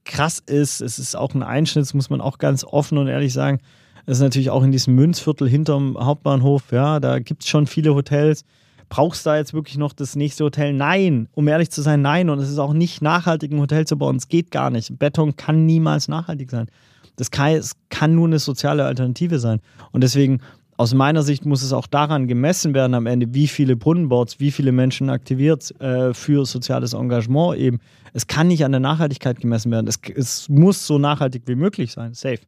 [0.05, 0.81] krass ist.
[0.81, 3.61] Es ist auch ein Einschnitt, das muss man auch ganz offen und ehrlich sagen.
[4.09, 7.95] Das ist natürlich auch in diesem Münzviertel hinterm Hauptbahnhof, ja, da gibt es schon viele
[7.95, 8.47] Hotels.
[8.89, 10.73] brauchst du da jetzt wirklich noch das nächste Hotel?
[10.73, 12.31] Nein, um ehrlich zu sein, nein.
[12.31, 14.17] Und es ist auch nicht nachhaltig, ein Hotel zu bauen.
[14.17, 14.99] Es geht gar nicht.
[14.99, 16.71] Beton kann niemals nachhaltig sein.
[17.17, 19.61] Das kann, es kann nur eine soziale Alternative sein.
[19.93, 20.41] Und deswegen,
[20.79, 24.53] aus meiner Sicht, muss es auch daran gemessen werden am Ende, wie viele Brunnenboards, wie
[24.53, 27.79] viele Menschen aktiviert äh, für soziales Engagement eben.
[28.15, 29.87] Es kann nicht an der Nachhaltigkeit gemessen werden.
[29.87, 32.15] Es, es muss so nachhaltig wie möglich sein.
[32.15, 32.41] Safe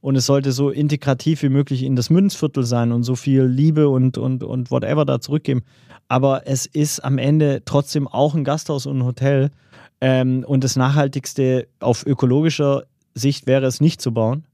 [0.00, 3.88] und es sollte so integrativ wie möglich in das Münzviertel sein und so viel Liebe
[3.88, 5.62] und, und, und whatever da zurückgeben.
[6.08, 9.50] Aber es ist am Ende trotzdem auch ein Gasthaus und ein Hotel.
[10.00, 12.84] Ähm, und das Nachhaltigste auf ökologischer
[13.14, 14.44] Sicht wäre es nicht zu bauen.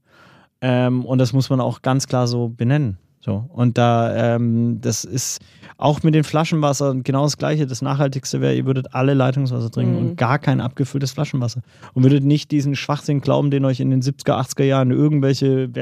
[0.61, 2.97] Ähm, und das muss man auch ganz klar so benennen.
[3.25, 5.41] So, und da, ähm, das ist
[5.77, 7.65] auch mit den Flaschenwasser genau das Gleiche.
[7.65, 9.97] Das Nachhaltigste wäre, ihr würdet alle Leitungswasser trinken mhm.
[9.97, 11.63] und gar kein abgefülltes Flaschenwasser.
[11.95, 15.73] Und würdet nicht diesen Schwachsinn glauben, den euch in den 70er, 80er Jahren irgendwelche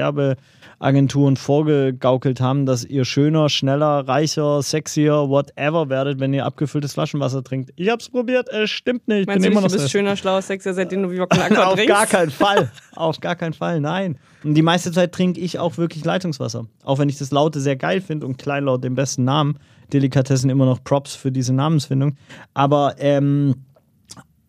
[0.84, 7.42] Werbeagenturen vorgegaukelt haben, dass ihr schöner, schneller, reicher, sexier, whatever werdet, wenn ihr abgefülltes Flaschenwasser
[7.42, 7.72] trinkt.
[7.76, 9.26] Ich hab's probiert, es stimmt nicht.
[9.26, 12.06] Meinst bin du, immer du bist schöner, schlauer, sexier, seitdem du Viva Aqua Auf gar
[12.06, 12.70] keinen Fall.
[12.94, 14.18] Auf gar keinen Fall, nein.
[14.42, 16.66] Und die meiste Zeit trinke ich auch wirklich Leitungswasser.
[16.82, 19.58] Auch wenn ich das Laute sehr geil finde und Kleinlaut den besten Namen.
[19.92, 22.16] Delikatessen immer noch Props für diese Namensfindung.
[22.52, 23.54] Aber, ähm,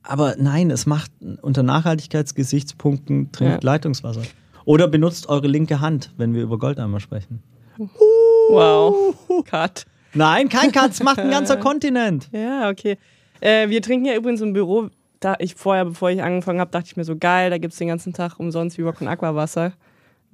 [0.04, 1.12] aber nein, es macht
[1.42, 3.72] unter Nachhaltigkeitsgesichtspunkten trinkt ja.
[3.72, 4.22] Leitungswasser.
[4.66, 7.42] Oder benutzt eure linke Hand, wenn wir über Goldeimer sprechen.
[8.50, 9.16] Wow.
[9.46, 9.86] Cut.
[10.14, 12.30] Nein, kein Cut, es macht ein ganzer Kontinent.
[12.32, 12.98] Ja, okay.
[13.42, 14.90] Äh, wir trinken ja übrigens im Büro,
[15.20, 17.80] da ich vorher, bevor ich angefangen habe, dachte ich mir so, geil, da gibt es
[17.80, 19.74] den ganzen Tag umsonst Viva con Aqua Wasser.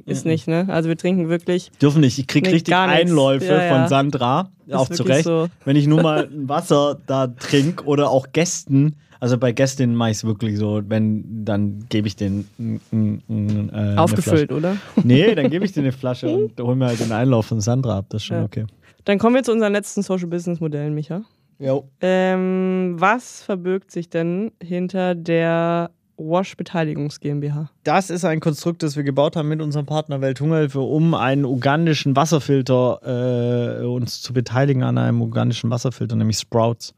[0.05, 0.31] Ist mhm.
[0.31, 0.65] nicht, ne?
[0.69, 1.71] Also wir trinken wirklich.
[1.81, 2.17] Dürfen nicht.
[2.17, 3.75] Ich krieg richtig Einläufe ja, ja.
[3.75, 4.49] von Sandra.
[4.65, 5.25] Ist auch zurecht.
[5.25, 5.47] So.
[5.65, 8.95] Wenn ich nur mal ein Wasser da trinke oder auch Gästen.
[9.21, 12.47] Also bei Gästinnen mache ich es wirklich so, wenn, dann gebe ich den
[12.91, 14.77] äh, Aufgefüllt, oder?
[15.03, 17.99] Nee, dann gebe ich dir eine Flasche und hole mir halt den Einlauf von Sandra
[17.99, 18.07] ab.
[18.09, 18.43] Das ist schon ja.
[18.43, 18.65] okay.
[19.05, 21.21] Dann kommen wir zu unseren letzten Social Business Modellen, Micha.
[21.59, 21.87] Jo.
[22.01, 27.69] Ähm, was verbirgt sich denn hinter der Wash Beteiligungs GmbH.
[27.83, 32.15] Das ist ein Konstrukt, das wir gebaut haben mit unserem Partner Welthungerhilfe, um einen ugandischen
[32.15, 36.93] Wasserfilter äh, uns zu beteiligen an einem ugandischen Wasserfilter, nämlich Sprouts.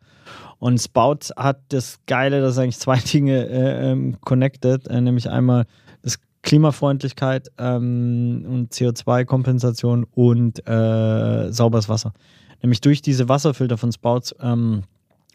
[0.64, 5.66] Und Sprouts hat das Geile, dass eigentlich zwei Dinge äh, ähm, connected, äh, nämlich einmal
[6.03, 12.14] das Klimafreundlichkeit ähm, und CO2-Kompensation und äh, sauberes Wasser.
[12.61, 14.84] Nämlich durch diese Wasserfilter von Sprouts ähm,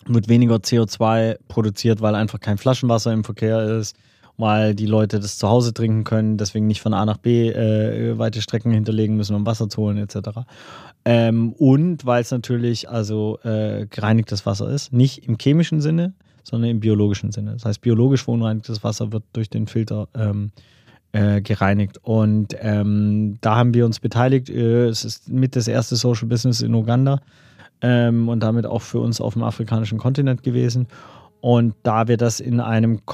[0.07, 3.97] wird weniger CO2 produziert, weil einfach kein Flaschenwasser im Verkehr ist,
[4.39, 8.17] weil die Leute das zu Hause trinken können, deswegen nicht von A nach B äh,
[8.19, 10.41] weite Strecken hinterlegen müssen, um Wasser zu holen, etc.
[11.05, 16.15] Ähm, und weil es natürlich also äh, gereinigtes Wasser ist, nicht im chemischen Sinne,
[16.45, 17.53] sondern im biologischen Sinne.
[17.53, 20.53] Das heißt, biologisch verunreinigtes Wasser wird durch den Filter ähm,
[21.13, 21.99] äh, gereinigt.
[22.03, 24.51] Und ähm, da haben wir uns beteiligt.
[24.51, 27.21] Äh, es ist mit das erste Social Business in Uganda
[27.83, 30.87] ähm, und damit auch für uns auf dem afrikanischen Kontinent gewesen.
[31.41, 33.05] Und da wir das in einem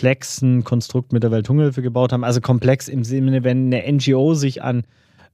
[0.00, 4.62] komplexen Konstrukt mit der Welthungerhilfe gebaut haben, also komplex im Sinne, wenn eine NGO sich
[4.62, 4.84] an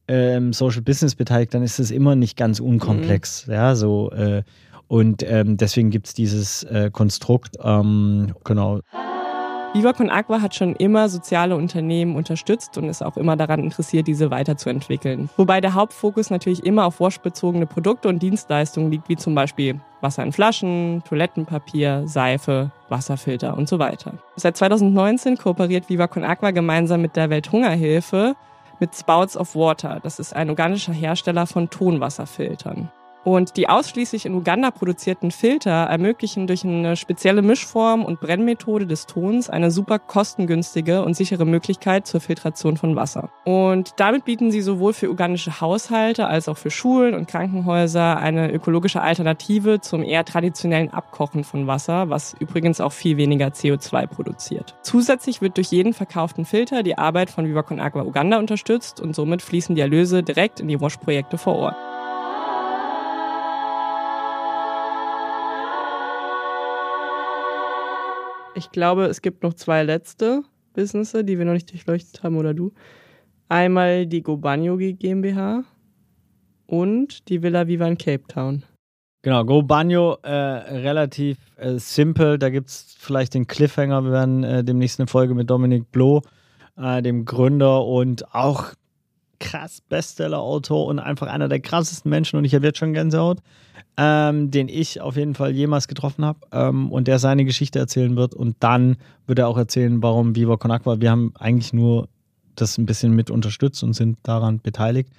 [0.08, 3.46] ähm, Social Business beteiligt, dann ist es immer nicht ganz unkomplex.
[3.46, 3.52] Mhm.
[3.52, 4.10] Ja, so.
[4.10, 4.42] Äh,
[4.88, 7.56] und ähm, deswegen gibt es dieses äh, Konstrukt.
[7.62, 8.80] Ähm, genau.
[9.76, 14.06] Viva Con Agua hat schon immer soziale Unternehmen unterstützt und ist auch immer daran interessiert,
[14.06, 15.28] diese weiterzuentwickeln.
[15.36, 20.22] Wobei der Hauptfokus natürlich immer auf washbezogene Produkte und Dienstleistungen liegt, wie zum Beispiel Wasser
[20.22, 24.14] in Flaschen, Toilettenpapier, Seife, Wasserfilter und so weiter.
[24.36, 28.34] Seit 2019 kooperiert Viva Con Agua gemeinsam mit der Welthungerhilfe
[28.80, 30.00] mit Spouts of Water.
[30.02, 32.90] Das ist ein organischer Hersteller von Tonwasserfiltern.
[33.26, 39.06] Und die ausschließlich in Uganda produzierten Filter ermöglichen durch eine spezielle Mischform und Brennmethode des
[39.06, 43.30] Tons eine super kostengünstige und sichere Möglichkeit zur Filtration von Wasser.
[43.44, 48.52] Und damit bieten sie sowohl für ugandische Haushalte als auch für Schulen und Krankenhäuser eine
[48.52, 54.76] ökologische Alternative zum eher traditionellen Abkochen von Wasser, was übrigens auch viel weniger CO2 produziert.
[54.82, 59.42] Zusätzlich wird durch jeden verkauften Filter die Arbeit von Viva Agua Uganda unterstützt und somit
[59.42, 61.76] fließen die Erlöse direkt in die Wash-Projekte vor Ort.
[68.57, 70.42] Ich glaube, es gibt noch zwei letzte
[70.72, 72.72] Businesses, die wir noch nicht durchleuchtet haben, oder du.
[73.50, 75.62] Einmal die Gobanyo GmbH
[76.66, 78.62] und die Villa Viva in Cape Town.
[79.20, 82.38] Genau, Go Banyo, äh, relativ äh, simpel.
[82.38, 84.04] Da gibt es vielleicht den Cliffhanger.
[84.04, 86.22] Wir werden äh, demnächst eine Folge mit Dominik Bloh,
[86.78, 88.72] äh, dem Gründer und auch
[89.39, 93.39] krass Bestseller-Autor und einfach einer der krassesten Menschen und ich habe jetzt schon Gänsehaut,
[93.97, 98.16] ähm, den ich auf jeden Fall jemals getroffen habe ähm, und der seine Geschichte erzählen
[98.16, 102.09] wird und dann wird er auch erzählen, warum Viva Con Aqua, wir haben eigentlich nur
[102.55, 105.11] das ein bisschen mit unterstützt und sind daran beteiligt.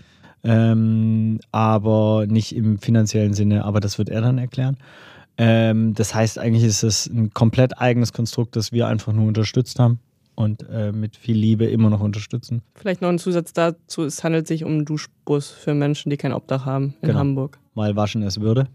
[0.43, 4.77] ähm, aber nicht im finanziellen Sinne, aber das wird er dann erklären.
[5.37, 9.79] Ähm, das heißt, eigentlich ist es ein komplett eigenes Konstrukt, das wir einfach nur unterstützt
[9.79, 9.99] haben
[10.37, 12.61] und äh, mit viel Liebe immer noch unterstützen.
[12.75, 16.31] Vielleicht noch ein Zusatz dazu: Es handelt sich um einen Duschbus für Menschen, die kein
[16.31, 17.19] Obdach haben in genau.
[17.19, 17.59] Hamburg.
[17.73, 18.67] Weil waschen es würde.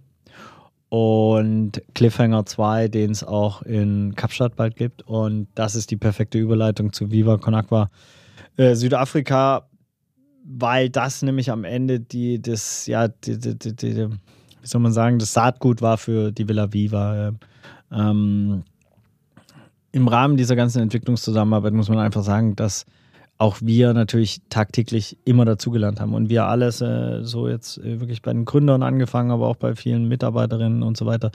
[0.89, 5.03] Und Cliffhanger 2, den es auch in Kapstadt bald gibt.
[5.03, 7.91] Und das ist die perfekte Überleitung zu Viva Con Agua
[8.57, 9.69] äh, Südafrika,
[10.45, 15.21] weil das nämlich am Ende die, das, ja, die, die, die, wie soll man sagen,
[15.21, 17.33] das Saatgut war für die Villa Viva.
[17.93, 18.65] Ähm,
[19.93, 22.87] im Rahmen dieser ganzen Entwicklungszusammenarbeit muss man einfach sagen, dass
[23.39, 28.23] auch wir natürlich tagtäglich immer dazugelernt haben und wir alles äh, so jetzt äh, wirklich
[28.23, 31.33] bei den Gründern angefangen, aber auch bei vielen Mitarbeiterinnen und so weiter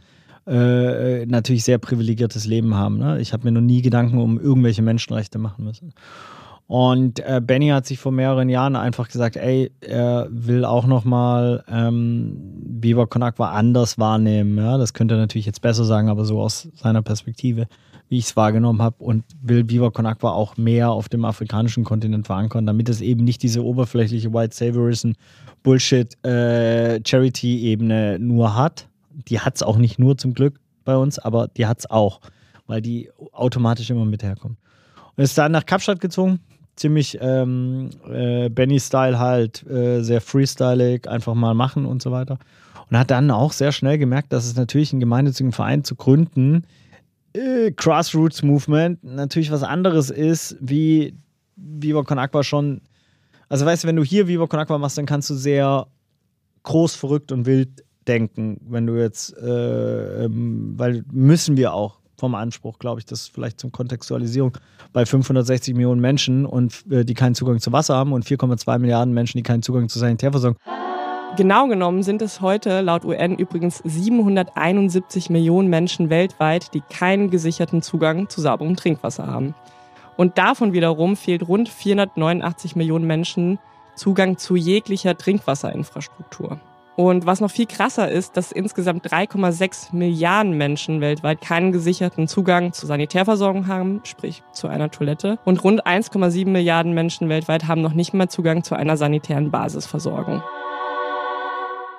[0.48, 2.98] äh, natürlich sehr privilegiertes Leben haben.
[2.98, 3.20] Ne?
[3.20, 5.94] Ich habe mir noch nie Gedanken um irgendwelche Menschenrechte machen müssen.
[6.68, 11.64] Und äh, Benny hat sich vor mehreren Jahren einfach gesagt, ey, er will auch nochmal
[11.70, 12.57] ähm,
[13.10, 14.58] Con Agua anders wahrnehmen.
[14.58, 14.78] Ja?
[14.78, 17.68] Das könnte er natürlich jetzt besser sagen, aber so aus seiner Perspektive
[18.10, 22.28] wie ich es wahrgenommen habe, und will Con Agua auch mehr auf dem afrikanischen Kontinent
[22.28, 25.12] verankern, damit es eben nicht diese oberflächliche White Saviorism
[25.64, 28.88] Bullshit äh, Charity-Ebene nur hat.
[29.28, 32.22] Die hat es auch nicht nur zum Glück bei uns, aber die hat es auch,
[32.68, 34.58] weil die automatisch immer mit herkommt.
[35.16, 36.40] Und ist dann nach Kapstadt gezogen,
[36.76, 42.38] ziemlich ähm, äh, Benny-Style halt, äh, sehr freestylig, einfach mal machen und so weiter.
[42.90, 46.64] Und hat dann auch sehr schnell gemerkt, dass es natürlich einen gemeinnützigen Verein zu gründen
[47.38, 51.16] äh, Grassroots Movement natürlich was anderes ist, wie
[51.56, 52.82] Viva Con Aqua schon.
[53.50, 55.88] Also weißt du, wenn du hier Viva Con Aqua machst, dann kannst du sehr
[56.64, 58.60] groß, verrückt und wild denken.
[58.68, 63.60] Wenn du jetzt, äh, ähm, weil müssen wir auch vom Anspruch, glaube ich, das vielleicht
[63.60, 64.58] zum Kontextualisierung,
[64.92, 69.14] bei 560 Millionen Menschen und äh, die keinen Zugang zu Wasser haben und 4,2 Milliarden
[69.14, 70.97] Menschen, die keinen Zugang zu Sanitärversorgung haben
[71.38, 77.84] Genau genommen sind es heute laut UN übrigens 771 Millionen Menschen weltweit, die keinen gesicherten
[77.84, 79.54] Zugang zu sauberem Trinkwasser haben.
[80.16, 83.60] Und davon wiederum fehlt rund 489 Millionen Menschen
[83.94, 86.60] Zugang zu jeglicher Trinkwasserinfrastruktur.
[86.96, 92.74] Und was noch viel krasser ist, dass insgesamt 3,6 Milliarden Menschen weltweit keinen gesicherten Zugang
[92.74, 95.38] zur Sanitärversorgung haben, sprich zu einer Toilette.
[95.46, 100.42] Und rund 1,7 Milliarden Menschen weltweit haben noch nicht mal Zugang zu einer sanitären Basisversorgung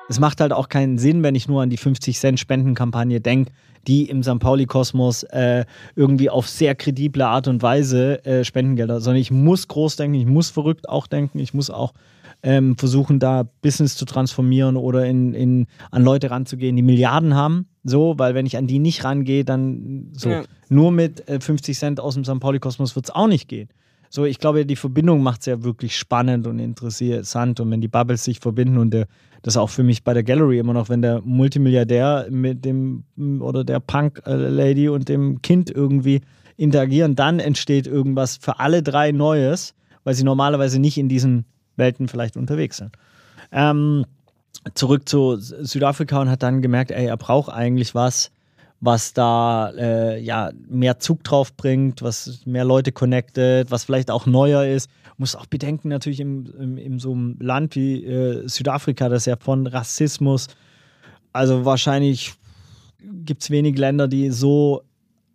[0.08, 3.52] es macht halt auch keinen Sinn, wenn ich nur an die 50-Cent-Spendenkampagne denke,
[3.86, 4.38] die im St.
[4.38, 5.64] Pauli-Kosmos äh,
[5.96, 10.26] irgendwie auf sehr kredible Art und Weise äh, Spendengelder, sondern ich muss groß denken, ich
[10.26, 11.92] muss verrückt auch denken, ich muss auch
[12.42, 17.66] ähm, versuchen, da Business zu transformieren oder in, in, an Leute ranzugehen, die Milliarden haben.
[17.82, 20.42] So, weil wenn ich an die nicht rangehe, dann so ja.
[20.68, 22.38] nur mit äh, 50 Cent aus dem St.
[22.38, 23.68] Pauli-Kosmos wird es auch nicht gehen.
[24.10, 27.60] So, ich glaube, die Verbindung macht es ja wirklich spannend und interessant.
[27.60, 29.06] Und wenn die Bubbles sich verbinden und der,
[29.42, 33.04] das auch für mich bei der Gallery immer noch, wenn der Multimilliardär mit dem
[33.40, 36.22] oder der Punk-Lady und dem Kind irgendwie
[36.56, 41.44] interagieren, dann entsteht irgendwas für alle drei Neues, weil sie normalerweise nicht in diesen
[41.76, 42.96] Welten vielleicht unterwegs sind.
[43.52, 44.04] Ähm,
[44.74, 48.30] zurück zu Südafrika und hat dann gemerkt, ey, er braucht eigentlich was,
[48.80, 54.26] was da äh, ja mehr Zug drauf bringt, was mehr Leute connectet, was vielleicht auch
[54.26, 54.88] neuer ist.
[55.16, 59.36] Muss auch bedenken, natürlich in, in, in so einem Land wie äh, Südafrika, das ja
[59.36, 60.46] von Rassismus,
[61.32, 62.34] also wahrscheinlich
[63.00, 64.82] gibt es wenig Länder, die so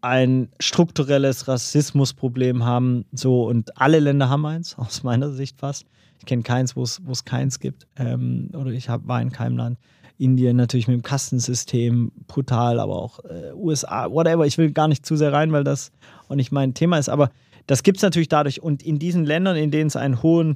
[0.01, 3.05] ein strukturelles Rassismusproblem haben.
[3.13, 5.85] So, und alle Länder haben eins, aus meiner Sicht fast.
[6.19, 7.87] Ich kenne keins, wo es keins gibt.
[7.95, 9.77] Ähm, oder ich hab, war in keinem Land.
[10.23, 14.45] Indien natürlich mit dem Kastensystem brutal, aber auch äh, USA, whatever.
[14.45, 15.91] Ich will gar nicht zu sehr rein, weil das
[16.29, 17.09] auch nicht mein Thema ist.
[17.09, 17.29] Aber
[17.67, 18.61] das gibt es natürlich dadurch.
[18.61, 20.55] Und in diesen Ländern, in denen es ein hohes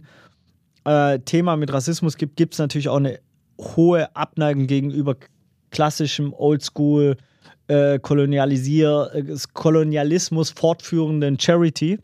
[0.86, 3.20] äh, Thema mit Rassismus gibt, gibt es natürlich auch eine
[3.60, 5.16] hohe Abneigung gegenüber
[5.72, 7.18] klassischem Oldschool
[7.68, 12.00] äh, Kolonialisier, äh, Kolonialismus fortführenden Charity.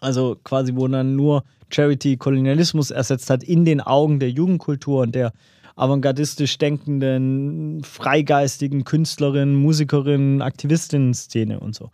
[0.00, 5.14] Also quasi, wo dann nur Charity Kolonialismus ersetzt hat in den Augen der Jugendkultur und
[5.14, 5.32] der
[5.78, 11.90] avantgardistisch denkenden, freigeistigen Künstlerinnen, Musikerinnen, Aktivistinnen-Szene und so.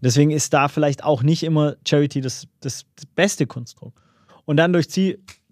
[0.00, 3.96] deswegen ist da vielleicht auch nicht immer Charity das, das, das beste Konstrukt.
[4.44, 4.88] Und dann durch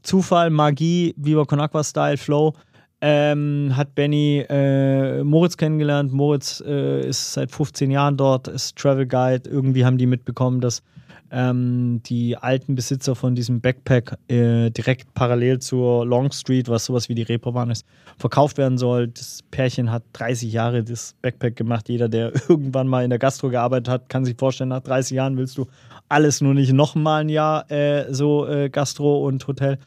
[0.03, 2.55] Zufall, Magie, Viva Con Aqua Style, Flow,
[3.01, 6.13] ähm, hat Benny äh, Moritz kennengelernt.
[6.13, 9.49] Moritz äh, ist seit 15 Jahren dort, ist Travel Guide.
[9.49, 10.83] Irgendwie haben die mitbekommen, dass
[11.31, 17.09] ähm, die alten Besitzer von diesem Backpack äh, direkt parallel zur Long Street, was sowas
[17.09, 17.87] wie die Reeperbahn ist,
[18.19, 19.09] verkauft werden soll.
[19.09, 21.89] Das Pärchen hat 30 Jahre das Backpack gemacht.
[21.89, 25.37] Jeder, der irgendwann mal in der Gastro gearbeitet hat, kann sich vorstellen, nach 30 Jahren
[25.37, 25.67] willst du
[26.09, 29.79] alles nur nicht nochmal ein Jahr äh, so äh, Gastro und Hotel.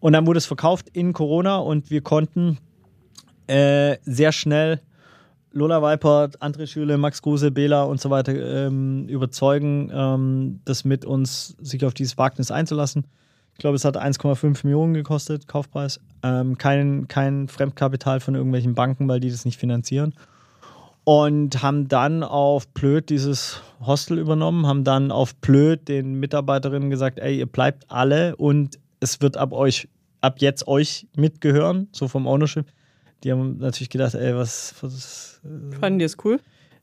[0.00, 2.58] Und dann wurde es verkauft in Corona und wir konnten
[3.48, 4.80] äh, sehr schnell
[5.52, 11.04] Lola Weipert, André Schüle, Max Kruse, Bela und so weiter ähm, überzeugen, ähm, das mit
[11.04, 13.06] uns sich auf dieses Wagnis einzulassen.
[13.58, 16.00] Ich glaube, es hat 1,5 Millionen gekostet, Kaufpreis.
[16.22, 20.14] Ähm, kein, kein Fremdkapital von irgendwelchen Banken, weil die das nicht finanzieren.
[21.02, 27.18] Und haben dann auf Plöd dieses Hostel übernommen, haben dann auf Plöd den Mitarbeiterinnen gesagt,
[27.18, 29.88] ey, ihr bleibt alle und es wird ab euch,
[30.20, 32.66] ab jetzt euch mitgehören, so vom Ownership.
[33.24, 34.74] Die haben natürlich gedacht, ey, was.
[34.80, 35.40] was
[35.80, 36.40] Fanden die es cool?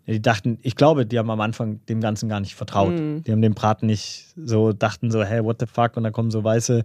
[0.07, 2.93] Die dachten, ich glaube, die haben am Anfang dem Ganzen gar nicht vertraut.
[2.93, 3.23] Mhm.
[3.23, 5.97] Die haben dem Braten nicht so, dachten so, hey, what the fuck?
[5.97, 6.83] Und dann kommen so Weiße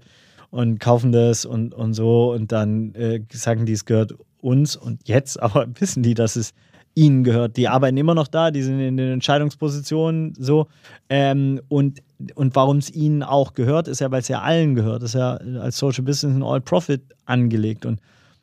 [0.51, 5.07] und kaufen das und, und so und dann äh, sagen die, es gehört uns und
[5.07, 6.55] jetzt aber wissen die, dass es
[6.95, 7.57] ihnen gehört.
[7.57, 10.67] Die arbeiten immer noch da, die sind in den Entscheidungspositionen so.
[11.09, 12.03] Ähm, und,
[12.35, 15.03] und warum es ihnen auch gehört, ist ja, weil es ja allen gehört.
[15.03, 17.87] Das ist ja als Social Business ein All-Profit angelegt.
[17.87, 18.01] Und,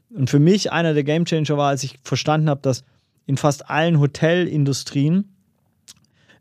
[0.10, 2.84] und für mich einer der Game Changer war, als ich verstanden habe, dass
[3.26, 5.34] in fast allen Hotelindustrien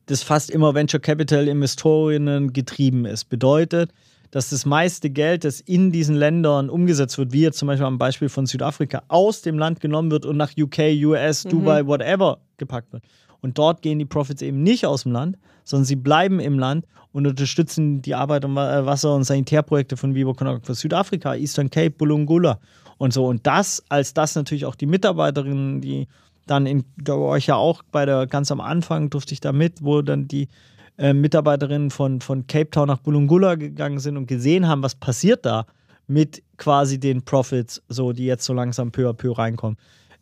[0.07, 3.25] das fast immer Venture Capital Investorinnen getrieben ist.
[3.25, 3.93] Bedeutet,
[4.31, 7.99] dass das meiste Geld, das in diesen Ländern umgesetzt wird, wie jetzt zum Beispiel am
[7.99, 12.93] Beispiel von Südafrika, aus dem Land genommen wird und nach UK, US, Dubai, whatever gepackt
[12.93, 13.03] wird.
[13.41, 16.87] Und dort gehen die Profits eben nicht aus dem Land, sondern sie bleiben im Land
[17.13, 21.35] und unterstützen die Arbeit um äh, Wasser- und Sanitärprojekte von Vivo Con Agua für Südafrika,
[21.35, 22.61] Eastern Cape, Bulungula
[22.99, 23.27] und so.
[23.27, 26.09] Und das, als das natürlich auch die Mitarbeiterinnen, die
[26.47, 29.53] dann in, da war ich ja auch bei der, ganz am Anfang durfte ich da
[29.53, 30.49] mit, wo dann die
[30.97, 35.45] äh, Mitarbeiterinnen von, von Cape Town nach Bulungula gegangen sind und gesehen haben, was passiert
[35.45, 35.67] da
[36.07, 39.77] mit quasi den Profits, so die jetzt so langsam peu à peu reinkommen.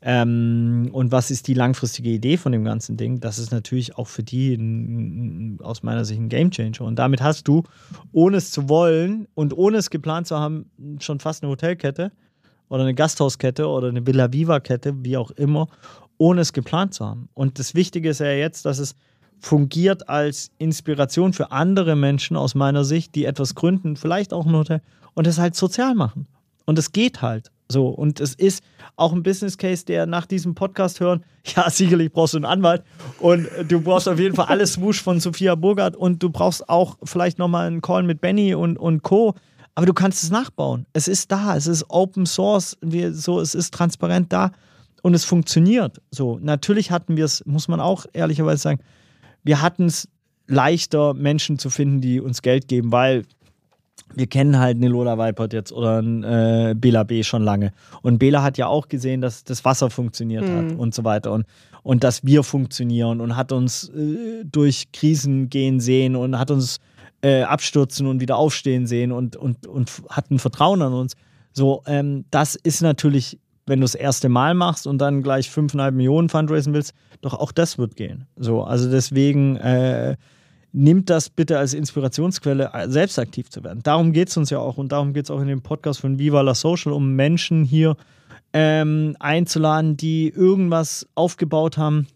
[0.06, 3.20] Ähm, und was ist die langfristige Idee von dem ganzen Ding?
[3.20, 6.82] Das ist natürlich auch für die ein, aus meiner Sicht ein Gamechanger.
[6.82, 7.62] Und damit hast du,
[8.12, 10.70] ohne es zu wollen und ohne es geplant zu haben,
[11.00, 12.12] schon fast eine Hotelkette
[12.68, 15.68] oder eine Gasthauskette oder eine Villa Viva Kette, wie auch immer,
[16.18, 17.28] ohne es geplant zu haben.
[17.34, 18.94] Und das Wichtige ist ja jetzt, dass es
[19.40, 24.54] fungiert als Inspiration für andere Menschen aus meiner Sicht, die etwas gründen, vielleicht auch ein
[24.54, 24.80] Hotel
[25.14, 26.26] und es halt sozial machen.
[26.64, 27.88] Und es geht halt so.
[27.88, 28.62] Und es ist
[28.96, 31.24] auch ein Business Case, der nach diesem Podcast hören,
[31.56, 32.82] ja, sicherlich brauchst du einen Anwalt
[33.20, 36.96] und du brauchst auf jeden Fall alles Swoosh von Sophia Burgert und du brauchst auch
[37.04, 39.34] vielleicht nochmal einen Call mit Benny und, und Co.
[39.74, 40.86] Aber du kannst es nachbauen.
[40.92, 44.52] Es ist da, es ist Open Source, wir, so, es ist transparent da
[45.02, 46.00] und es funktioniert.
[46.10, 48.80] So, natürlich hatten wir es, muss man auch ehrlicherweise sagen,
[49.42, 50.08] wir hatten es
[50.46, 53.24] leichter, Menschen zu finden, die uns Geld geben, weil
[54.14, 57.72] wir kennen halt eine Lola Weipert jetzt oder ein äh, Bela B schon lange.
[58.02, 61.32] Und Bela hat ja auch gesehen, dass das Wasser funktioniert hat und so weiter.
[61.32, 61.46] Und,
[61.82, 66.78] und dass wir funktionieren und hat uns äh, durch Krisen gehen sehen und hat uns
[67.24, 71.14] äh, abstürzen und wieder aufstehen sehen und, und, und hat ein Vertrauen an uns.
[71.52, 75.90] So, ähm, das ist natürlich, wenn du das erste Mal machst und dann gleich 5,5
[75.92, 78.26] Millionen fundraisen willst, doch auch das wird gehen.
[78.36, 80.16] So, also deswegen äh,
[80.72, 83.80] nimmt das bitte als Inspirationsquelle, äh, selbst aktiv zu werden.
[83.82, 86.18] Darum geht es uns ja auch und darum geht es auch in dem Podcast von
[86.18, 87.96] Viva la Social, um Menschen hier
[88.52, 92.06] ähm, einzuladen, die irgendwas aufgebaut haben,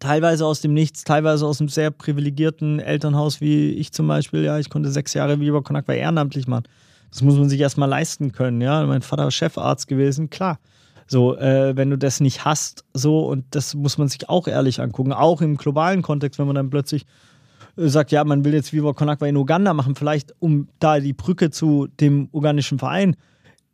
[0.00, 4.42] teilweise aus dem Nichts, teilweise aus einem sehr privilegierten Elternhaus, wie ich zum Beispiel.
[4.42, 6.64] Ja, ich konnte sechs Jahre Viva Con Agua ehrenamtlich machen.
[7.10, 8.60] Das muss man sich erstmal leisten können.
[8.60, 10.58] Ja, mein Vater war Chefarzt gewesen, klar.
[11.06, 14.80] So, äh, wenn du das nicht hast, so, und das muss man sich auch ehrlich
[14.80, 17.04] angucken, auch im globalen Kontext, wenn man dann plötzlich
[17.76, 21.00] äh, sagt, ja, man will jetzt Viva Con Agua in Uganda machen, vielleicht um da
[21.00, 23.16] die Brücke zu dem ugandischen Verein.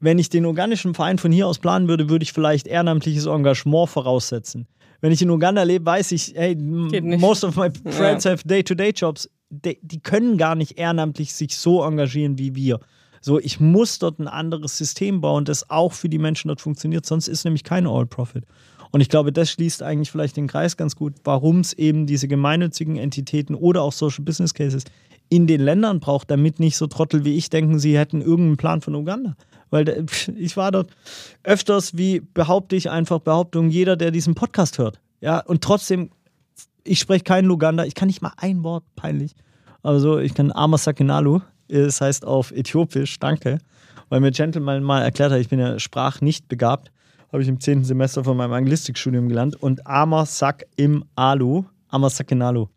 [0.00, 3.90] Wenn ich den ugandischen Verein von hier aus planen würde, würde ich vielleicht ehrenamtliches Engagement
[3.90, 4.66] voraussetzen.
[5.00, 9.30] Wenn ich in Uganda lebe, weiß ich, hey, most of my friends have Day-to-Day-Jobs.
[9.48, 12.80] Die, die können gar nicht ehrenamtlich sich so engagieren wie wir.
[13.20, 17.06] So, ich muss dort ein anderes System bauen, das auch für die Menschen dort funktioniert,
[17.06, 18.44] sonst ist nämlich kein All-Profit.
[18.92, 22.28] Und ich glaube, das schließt eigentlich vielleicht den Kreis ganz gut, warum es eben diese
[22.28, 24.84] gemeinnützigen Entitäten oder auch Social Business Cases
[25.28, 28.80] in den Ländern braucht, damit nicht so Trottel wie ich denken, sie hätten irgendeinen Plan
[28.80, 29.36] von Uganda.
[29.70, 30.90] Weil pf, ich war dort
[31.42, 35.00] öfters, wie behaupte ich einfach Behauptungen, jeder, der diesen Podcast hört.
[35.20, 36.10] Ja, und trotzdem,
[36.84, 39.34] ich spreche kein Luganda, ich kann nicht mal ein Wort, peinlich.
[39.82, 43.58] Also ich kann Ama Sakinalu, es heißt auf Äthiopisch, danke,
[44.08, 46.92] weil mir Gentleman mal erklärt hat, ich bin ja sprach nicht begabt,
[47.32, 47.84] habe ich im 10.
[47.84, 52.68] Semester von meinem Anglistikstudium gelernt und Ama Sak im Alu, Ama Sakinalu.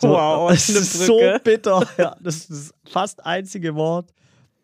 [0.00, 1.86] Wow, das ist so bitter.
[1.96, 4.12] Ja, das ist das fast einzige Wort,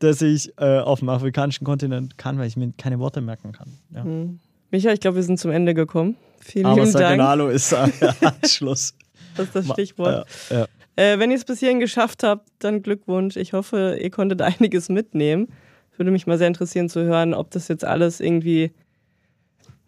[0.03, 3.69] das ich äh, auf dem afrikanischen Kontinent kann, weil ich mir keine Worte merken kann.
[3.95, 4.05] Ja.
[4.71, 6.17] Micha, ich glaube, wir sind zum Ende gekommen.
[6.41, 7.05] Vielen Aber lieben Dank.
[7.05, 7.89] Saganalo ist äh,
[8.47, 8.95] Schluss.
[9.37, 10.27] Das ist das Stichwort.
[10.51, 10.67] Ja, ja.
[10.97, 13.37] Äh, wenn ihr es bis hierhin geschafft habt, dann Glückwunsch.
[13.37, 15.49] Ich hoffe, ihr konntet einiges mitnehmen.
[15.97, 18.73] Würde mich mal sehr interessieren zu hören, ob das jetzt alles irgendwie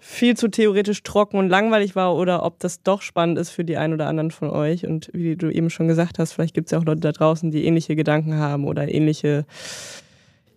[0.06, 3.78] viel zu theoretisch trocken und langweilig war oder ob das doch spannend ist für die
[3.78, 4.86] einen oder anderen von euch.
[4.86, 7.50] Und wie du eben schon gesagt hast, vielleicht gibt es ja auch Leute da draußen,
[7.50, 9.46] die ähnliche Gedanken haben oder ähnliche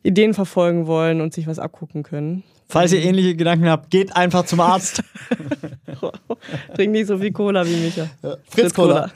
[0.03, 2.43] Ideen verfolgen wollen und sich was abgucken können.
[2.67, 5.01] Falls ihr ähnliche Gedanken habt, geht einfach zum Arzt.
[6.75, 8.09] Trink nicht so viel Cola wie Micha.
[8.21, 9.09] Ja, Fritz Cola.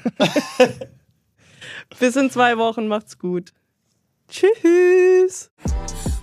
[2.00, 3.52] Bis in zwei Wochen, macht's gut.
[4.30, 5.52] Tschüss.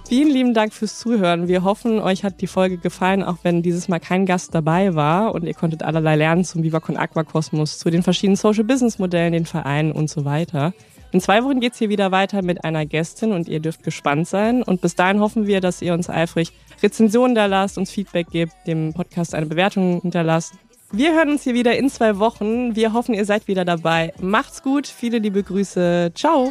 [0.09, 1.49] Vielen lieben Dank fürs Zuhören.
[1.49, 5.35] Wir hoffen, euch hat die Folge gefallen, auch wenn dieses Mal kein Gast dabei war
[5.35, 9.45] und ihr konntet allerlei lernen zum VivaCon Aquakosmos, zu den verschiedenen Social Business Modellen, den
[9.45, 10.73] Vereinen und so weiter.
[11.13, 14.63] In zwei Wochen geht's hier wieder weiter mit einer Gästin und ihr dürft gespannt sein.
[14.63, 16.53] Und bis dahin hoffen wir, dass ihr uns eifrig
[16.83, 20.55] Rezensionen da lasst, uns Feedback gebt, dem Podcast eine Bewertung hinterlasst.
[20.91, 22.75] Wir hören uns hier wieder in zwei Wochen.
[22.75, 24.15] Wir hoffen, ihr seid wieder dabei.
[24.23, 26.13] Macht's gut, viele liebe Grüße.
[26.15, 26.51] Ciao.